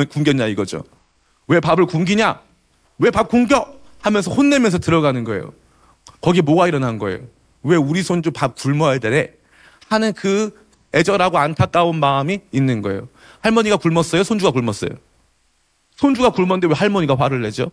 굶겼냐 0.10 0.47
이거죠. 0.47 0.84
왜 1.47 1.60
밥을 1.62 1.86
굶기냐? 1.86 2.41
왜 2.99 3.10
밥 3.10 3.30
굶겨? 3.30 3.81
하면서 4.02 4.32
혼내면서 4.32 4.80
들어가는 4.80 5.24
거예요. 5.24 5.54
거기에 6.22 6.42
뭐가 6.42 6.68
일어난 6.68 6.98
거예요? 6.98 7.20
왜 7.64 7.76
우리 7.76 8.02
손주 8.04 8.32
밥 8.32 8.56
굶어야 8.56 8.98
되래? 9.00 9.32
하는 9.90 10.14
그 10.14 10.52
애절하고 10.94 11.38
안타까운 11.38 12.00
마음이 12.00 12.40
있는 12.52 12.82
거예요. 12.82 13.08
할머니가 13.42 13.78
굶었어요? 13.78 14.24
손주가 14.24 14.52
굶었어요? 14.52 14.90
손주가 15.96 16.32
굶었는데 16.32 16.68
왜 16.68 16.74
할머니가 16.74 17.16
화를 17.16 17.42
내죠? 17.42 17.72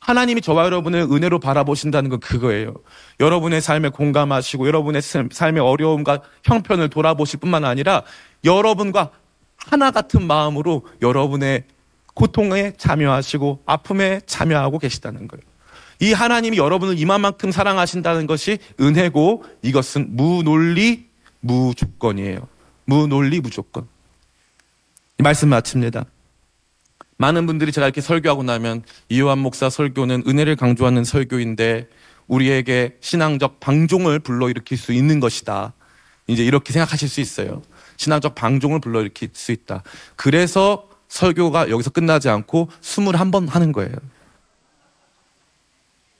하나님이 0.00 0.40
저와 0.40 0.64
여러분을 0.66 1.00
은혜로 1.10 1.40
바라보신다는 1.40 2.10
건 2.10 2.20
그거예요. 2.20 2.74
여러분의 3.20 3.60
삶에 3.60 3.88
공감하시고 3.88 4.66
여러분의 4.66 5.02
삶- 5.02 5.28
삶의 5.32 5.62
어려움과 5.62 6.20
형편을 6.44 6.90
돌아보실 6.90 7.40
뿐만 7.40 7.64
아니라 7.64 8.02
여러분과 8.44 9.10
하나 9.56 9.90
같은 9.90 10.26
마음으로 10.26 10.86
여러분의 11.02 11.64
고통에 12.16 12.72
참여하시고 12.78 13.62
아픔에 13.66 14.22
참여하고 14.26 14.78
계시다는 14.78 15.28
거예요. 15.28 15.42
이 16.00 16.14
하나님이 16.14 16.56
여러분을 16.56 16.98
이만만큼 16.98 17.52
사랑하신다는 17.52 18.26
것이 18.26 18.58
은혜고 18.80 19.44
이것은 19.62 20.16
무논리 20.16 21.08
무조건이에요. 21.40 22.48
무논리 22.86 23.40
무조건. 23.40 23.86
이 25.20 25.22
말씀 25.22 25.50
마칩니다. 25.50 26.06
많은 27.18 27.46
분들이 27.46 27.70
제가 27.70 27.86
이렇게 27.86 28.00
설교하고 28.00 28.42
나면 28.42 28.82
이요한 29.10 29.38
목사 29.38 29.68
설교는 29.68 30.24
은혜를 30.26 30.56
강조하는 30.56 31.04
설교인데 31.04 31.88
우리에게 32.28 32.96
신앙적 33.00 33.60
방종을 33.60 34.20
불러일으킬 34.20 34.78
수 34.78 34.92
있는 34.94 35.20
것이다. 35.20 35.74
이제 36.28 36.44
이렇게 36.44 36.72
생각하실 36.72 37.08
수 37.10 37.20
있어요. 37.20 37.62
신앙적 37.98 38.34
방종을 38.34 38.80
불러일으킬 38.80 39.30
수 39.34 39.52
있다. 39.52 39.82
그래서 40.16 40.88
설교가 41.08 41.70
여기서 41.70 41.90
끝나지 41.90 42.28
않고 42.28 42.68
21번 42.80 43.48
하는 43.48 43.72
거예요. 43.72 43.94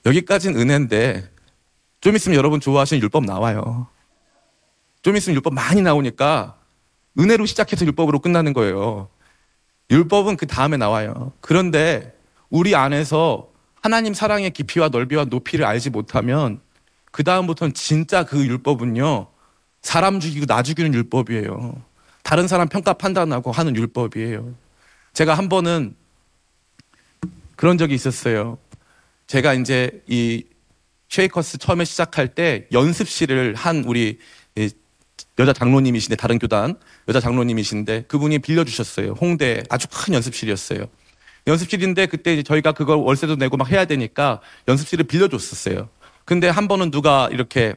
여기까지는 0.05 0.61
은혜인데 0.61 1.29
좀 2.01 2.15
있으면 2.15 2.37
여러분 2.37 2.61
좋아하시는 2.61 3.03
율법 3.03 3.25
나와요. 3.25 3.89
좀 5.03 5.17
있으면 5.17 5.35
율법 5.37 5.55
많이 5.55 5.83
나오니까 5.83 6.57
은혜로 7.19 7.47
시작해서 7.47 7.85
율법으로 7.87 8.21
끝나는 8.21 8.53
거예요. 8.53 9.09
율법은 9.91 10.37
그 10.37 10.47
다음에 10.47 10.77
나와요. 10.77 11.33
그런데 11.41 12.17
우리 12.51 12.75
안에서 12.75 13.49
하나님 13.83 14.15
사랑의 14.15 14.51
깊이와 14.51 14.89
넓이와 14.89 15.27
높이를 15.27 15.65
알지 15.65 15.91
못하면 15.91 16.61
그 17.13 17.25
다음부터는 17.25 17.73
진짜 17.75 18.25
그 18.25 18.45
율법은요 18.45 19.29
사람 19.81 20.21
죽이고 20.21 20.47
나 20.47 20.63
죽이는 20.63 20.93
율법이에요. 20.93 21.83
다른 22.23 22.49
사람 22.49 22.69
평가 22.69 22.93
판단하고 22.93 23.53
하는 23.53 23.77
율법이에요. 23.77 24.66
제가 25.17 25.33
한 25.33 25.49
번은 25.49 25.97
그런 27.57 27.79
적이 27.79 27.95
있었어요. 27.95 28.59
제가 29.27 29.55
이제 29.55 30.03
이 30.07 30.45
쉐이커스 31.09 31.57
처음에 31.57 31.87
시작할 31.87 32.35
때 32.35 32.67
연습실을 32.71 33.55
한 33.55 33.83
우리 33.87 34.19
이 34.57 34.71
여자 35.39 35.55
장로님이신데 35.55 36.17
다른 36.17 36.39
교단 36.39 36.79
여자 37.09 37.19
장로님이신데 37.19 38.05
그분이 38.09 38.41
빌려주셨어요. 38.41 39.13
홍대 39.13 39.63
아주 39.71 39.87
큰 39.91 40.13
연습실이었어요. 40.13 40.85
연습실인데 41.47 42.05
그때 42.09 42.35
이제 42.35 42.43
저희가 42.43 42.73
그걸 42.73 42.99
월세도 42.99 43.37
내고 43.37 43.57
막 43.57 43.71
해야 43.71 43.87
되니까 43.87 44.43
연습실을 44.69 45.07
빌려줬었어요. 45.07 45.89
근데 46.27 46.51
한 46.51 46.69
번은 46.69 46.91
누가 46.91 47.31
이렇게 47.33 47.75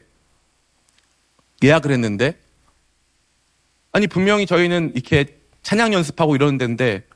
예약을 1.63 1.91
했는데 1.91 2.37
아니 3.93 4.07
분명히 4.07 4.45
저희는 4.45 4.91
이렇게 4.93 5.39
찬양 5.63 5.93
연습하고 5.93 6.35
이러는 6.35 6.57
데인데 6.57 7.07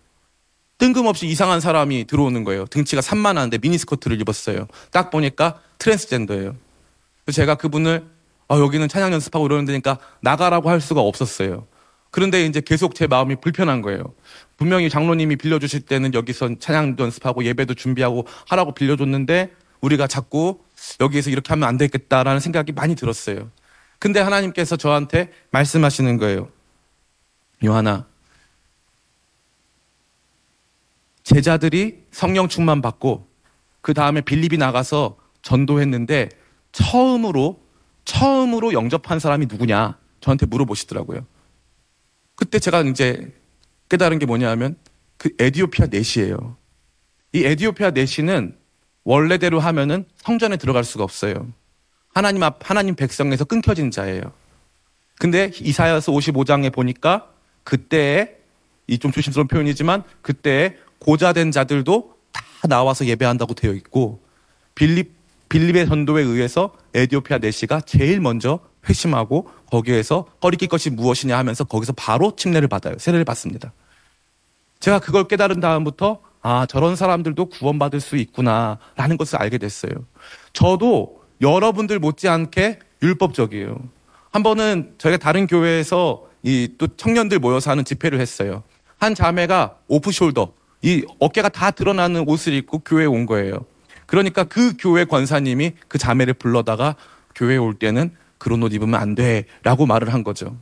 뜬금없이 0.83 1.27
이상한 1.27 1.61
사람이 1.61 2.07
들어오는 2.07 2.43
거예요. 2.43 2.65
등치가 2.65 3.01
산만한데 3.01 3.59
미니스커트를 3.59 4.19
입었어요. 4.19 4.67
딱 4.91 5.11
보니까 5.11 5.61
트랜스젠더예요. 5.77 6.57
그래서 7.23 7.35
제가 7.37 7.55
그분을 7.55 8.05
아, 8.49 8.59
여기는 8.59 8.89
찬양 8.89 9.13
연습하고 9.13 9.45
이러는 9.45 9.63
데니까 9.63 9.97
나가라고 10.19 10.69
할 10.69 10.81
수가 10.81 10.99
없었어요. 10.99 11.65
그런데 12.11 12.45
이제 12.45 12.59
계속 12.59 12.95
제 12.95 13.07
마음이 13.07 13.37
불편한 13.37 13.81
거예요. 13.81 14.13
분명히 14.57 14.89
장로님이 14.89 15.37
빌려주실 15.37 15.81
때는 15.85 16.13
여기서 16.13 16.59
찬양도 16.59 17.01
연습하고 17.01 17.45
예배도 17.45 17.75
준비하고 17.75 18.27
하라고 18.49 18.73
빌려줬는데 18.73 19.53
우리가 19.79 20.07
자꾸 20.07 20.59
여기에서 20.99 21.29
이렇게 21.29 21.47
하면 21.53 21.69
안 21.69 21.77
되겠다라는 21.77 22.41
생각이 22.41 22.73
많이 22.73 22.95
들었어요. 22.95 23.49
근데 23.99 24.19
하나님께서 24.19 24.75
저한테 24.75 25.31
말씀하시는 25.51 26.17
거예요. 26.17 26.49
요하나, 27.63 28.05
제자들이 31.23 32.03
성령 32.11 32.47
충만 32.47 32.81
받고 32.81 33.27
그 33.81 33.93
다음에 33.93 34.21
빌립이 34.21 34.57
나가서 34.57 35.17
전도했는데 35.41 36.29
처음으로 36.71 37.61
처음으로 38.05 38.73
영접한 38.73 39.19
사람이 39.19 39.47
누구냐 39.47 39.97
저한테 40.21 40.45
물어보시더라고요. 40.45 41.25
그때 42.35 42.59
제가 42.59 42.81
이제 42.81 43.33
깨달은 43.89 44.19
게 44.19 44.25
뭐냐면 44.25 44.77
그 45.17 45.29
에디오피아 45.39 45.87
넷이에요. 45.87 46.57
이 47.33 47.43
에디오피아 47.43 47.91
넷이는 47.91 48.57
원래대로 49.03 49.59
하면은 49.59 50.05
성전에 50.17 50.57
들어갈 50.57 50.83
수가 50.83 51.03
없어요. 51.03 51.51
하나님 52.13 52.43
앞 52.43 52.69
하나님 52.69 52.95
백성에서 52.95 53.45
끊겨진 53.45 53.91
자예요. 53.91 54.21
근데 55.19 55.51
이사야서 55.59 56.11
55장에 56.11 56.73
보니까 56.73 57.29
그때에 57.63 58.37
이 58.87 58.97
좀 58.97 59.11
조심스러운 59.11 59.47
표현이지만 59.47 60.03
그때에 60.21 60.77
고자된 61.03 61.51
자들도 61.51 62.13
다 62.31 62.67
나와서 62.67 63.05
예배한다고 63.05 63.53
되어 63.53 63.73
있고 63.73 64.21
빌립 64.75 65.13
빌립의 65.49 65.87
전도에 65.87 66.23
의해서 66.23 66.73
에디오피아 66.95 67.37
내시가 67.37 67.81
제일 67.81 68.19
먼저 68.19 68.59
회심하고 68.89 69.47
거기에서 69.69 70.25
꺼리낄 70.41 70.67
것이 70.67 70.89
무엇이냐 70.89 71.37
하면서 71.37 71.63
거기서 71.63 71.93
바로 71.93 72.35
침례를 72.35 72.67
받아요. 72.67 72.95
세례를 72.97 73.23
받습니다. 73.23 73.71
제가 74.79 74.99
그걸 74.99 75.27
깨달은 75.27 75.59
다음부터 75.59 76.21
아 76.41 76.65
저런 76.65 76.95
사람들도 76.95 77.45
구원받을 77.45 77.99
수 77.99 78.17
있구나라는 78.17 79.17
것을 79.17 79.39
알게 79.39 79.59
됐어요. 79.59 79.91
저도 80.53 81.21
여러분들 81.41 81.99
못지않게 81.99 82.79
율법적이에요. 83.01 83.77
한 84.31 84.43
번은 84.43 84.95
저희가 84.97 85.17
다른 85.17 85.45
교회에서 85.47 86.27
이 86.43 86.67
또 86.77 86.87
청년들 86.87 87.39
모여서 87.39 87.71
하는 87.71 87.85
집회를 87.85 88.19
했어요. 88.19 88.63
한 88.97 89.15
자매가 89.15 89.77
오프숄더 89.89 90.51
이 90.83 91.03
어깨가 91.19 91.49
다 91.49 91.71
드러나는 91.71 92.27
옷을 92.27 92.53
입고 92.53 92.79
교회에 92.79 93.05
온 93.05 93.25
거예요. 93.25 93.65
그러니까 94.05 94.43
그 94.43 94.75
교회 94.77 95.05
권사님이 95.05 95.73
그 95.87 95.97
자매를 95.97 96.35
불러다가 96.35 96.95
교회에 97.35 97.57
올 97.57 97.73
때는 97.73 98.15
그런 98.37 98.61
옷 98.61 98.73
입으면 98.73 98.99
안 98.99 99.15
돼 99.15 99.45
라고 99.63 99.85
말을 99.85 100.13
한 100.13 100.23
거죠. 100.23 100.57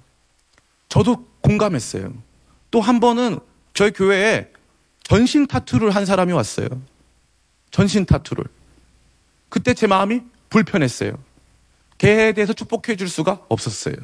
저도 0.90 1.26
공감했어요. 1.42 2.14
또 2.70 2.80
한 2.80 3.00
번은 3.00 3.40
저희 3.74 3.92
교회에 3.92 4.48
전신 5.04 5.48
타투를 5.48 5.92
한 5.92 6.06
사람이 6.06 6.32
왔어요. 6.32 6.68
전신 7.72 8.06
타투를. 8.06 8.46
그때 9.50 9.74
제 9.74 9.88
마음이 9.88 10.22
불편했어요. 10.50 11.14
걔에 11.98 12.34
대해서 12.34 12.54
축복해 12.54 12.96
줄 12.96 13.10
수가 13.10 13.42
없었어요. 13.50 13.96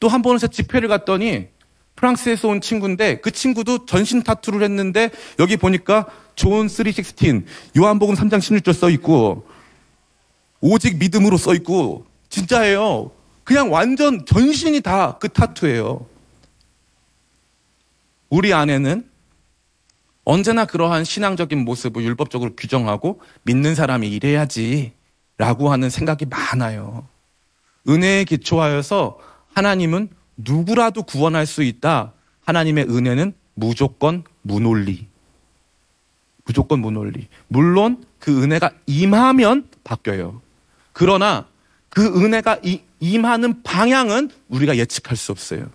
또 0.00 0.08
한 0.08 0.22
번은 0.22 0.38
제가 0.38 0.50
집회를 0.50 0.88
갔더니 0.88 1.48
프랑스에서 1.98 2.46
온 2.46 2.60
친구인데 2.60 3.20
그 3.20 3.32
친구도 3.32 3.84
전신 3.86 4.22
타투를 4.22 4.62
했는데 4.62 5.10
여기 5.40 5.56
보니까 5.56 6.06
존 6.36 6.68
316 6.68 7.44
요한복음 7.76 8.14
3장 8.14 8.38
16절 8.38 8.72
써 8.72 8.88
있고 8.90 9.44
오직 10.60 10.98
믿음으로 10.98 11.36
써 11.36 11.54
있고 11.54 12.06
진짜예요. 12.28 13.10
그냥 13.42 13.72
완전 13.72 14.24
전신이 14.24 14.80
다 14.80 15.18
그 15.18 15.28
타투예요. 15.28 16.06
우리 18.30 18.52
안에는 18.52 19.08
언제나 20.24 20.66
그러한 20.66 21.04
신앙적인 21.04 21.64
모습을 21.64 22.04
율법적으로 22.04 22.54
규정하고 22.54 23.20
믿는 23.42 23.74
사람이 23.74 24.08
이래야지 24.08 24.92
라고 25.36 25.72
하는 25.72 25.90
생각이 25.90 26.26
많아요. 26.26 27.08
은혜에 27.88 28.24
기초하여서 28.24 29.18
하나님은 29.54 30.10
누구라도 30.38 31.02
구원할 31.02 31.46
수 31.46 31.62
있다. 31.62 32.12
하나님의 32.44 32.84
은혜는 32.88 33.34
무조건 33.54 34.24
무논리. 34.42 35.06
무조건 36.44 36.78
무논리. 36.80 37.28
물론 37.48 38.04
그 38.18 38.42
은혜가 38.42 38.70
임하면 38.86 39.68
바뀌어요. 39.84 40.40
그러나 40.92 41.46
그 41.90 42.06
은혜가 42.24 42.60
이- 42.64 42.80
임하는 43.00 43.62
방향은 43.62 44.30
우리가 44.48 44.76
예측할 44.76 45.16
수 45.16 45.32
없어요. 45.32 45.68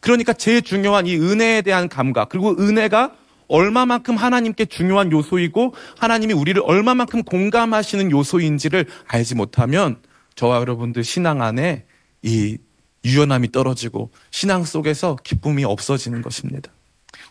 그러니까 0.00 0.32
제일 0.32 0.62
중요한 0.62 1.06
이 1.06 1.16
은혜에 1.16 1.62
대한 1.62 1.88
감각, 1.88 2.30
그리고 2.30 2.50
은혜가 2.58 3.14
얼마만큼 3.48 4.16
하나님께 4.16 4.64
중요한 4.66 5.12
요소이고 5.12 5.74
하나님이 5.98 6.32
우리를 6.32 6.62
얼마만큼 6.64 7.24
공감하시는 7.24 8.10
요소인지를 8.10 8.86
알지 9.08 9.34
못하면 9.34 9.96
저와 10.36 10.60
여러분들 10.60 11.04
신앙 11.04 11.42
안에 11.42 11.84
이 12.22 12.56
유연함이 13.04 13.52
떨어지고 13.52 14.10
신앙 14.30 14.64
속에서 14.64 15.16
기쁨이 15.22 15.64
없어지는 15.64 16.22
것입니다. 16.22 16.70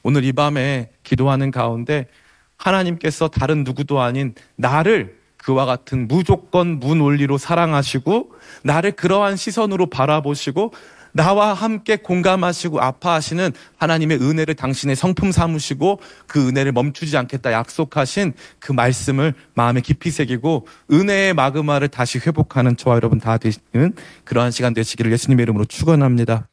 오늘 0.04 0.24
이 0.24 0.32
밤에 0.32 0.92
기도하는 1.04 1.52
가운데 1.52 2.08
하나님께서 2.58 3.28
다른 3.28 3.64
누구도 3.64 4.02
아닌 4.02 4.34
나를 4.56 5.20
그와 5.38 5.66
같은 5.66 6.08
무조건 6.08 6.80
무논리로 6.80 7.38
사랑하시고 7.38 8.34
나를 8.64 8.92
그러한 8.92 9.38
시선으로 9.38 9.88
바라보시고 9.88 10.74
나와 11.14 11.54
함께 11.54 11.96
공감하시고 11.98 12.82
아파하시는 12.82 13.52
하나님의 13.78 14.22
은혜를 14.22 14.56
당신의 14.56 14.96
성품 14.96 15.32
삼으시고 15.32 16.00
그 16.28 16.48
은혜를 16.48 16.72
멈추지 16.72 17.18
않겠다 17.18 17.52
약속하신 17.52 18.34
그 18.60 18.72
말씀을 18.72 19.34
마음에 19.54 19.82
깊이 19.82 20.12
새기고 20.12 20.68
은혜의 20.92 21.34
마그마를 21.34 21.88
다시 21.88 22.20
회복하는 22.20 22.78
저와 22.78 22.96
여러분 22.98 23.20
다 23.20 23.38
되시는 23.38 23.94
그러한 24.24 24.52
시간 24.52 24.74
되시기를 24.74 25.12
예수님의 25.12 25.44
이름으로 25.44 25.66
축원합니다. 25.66 26.48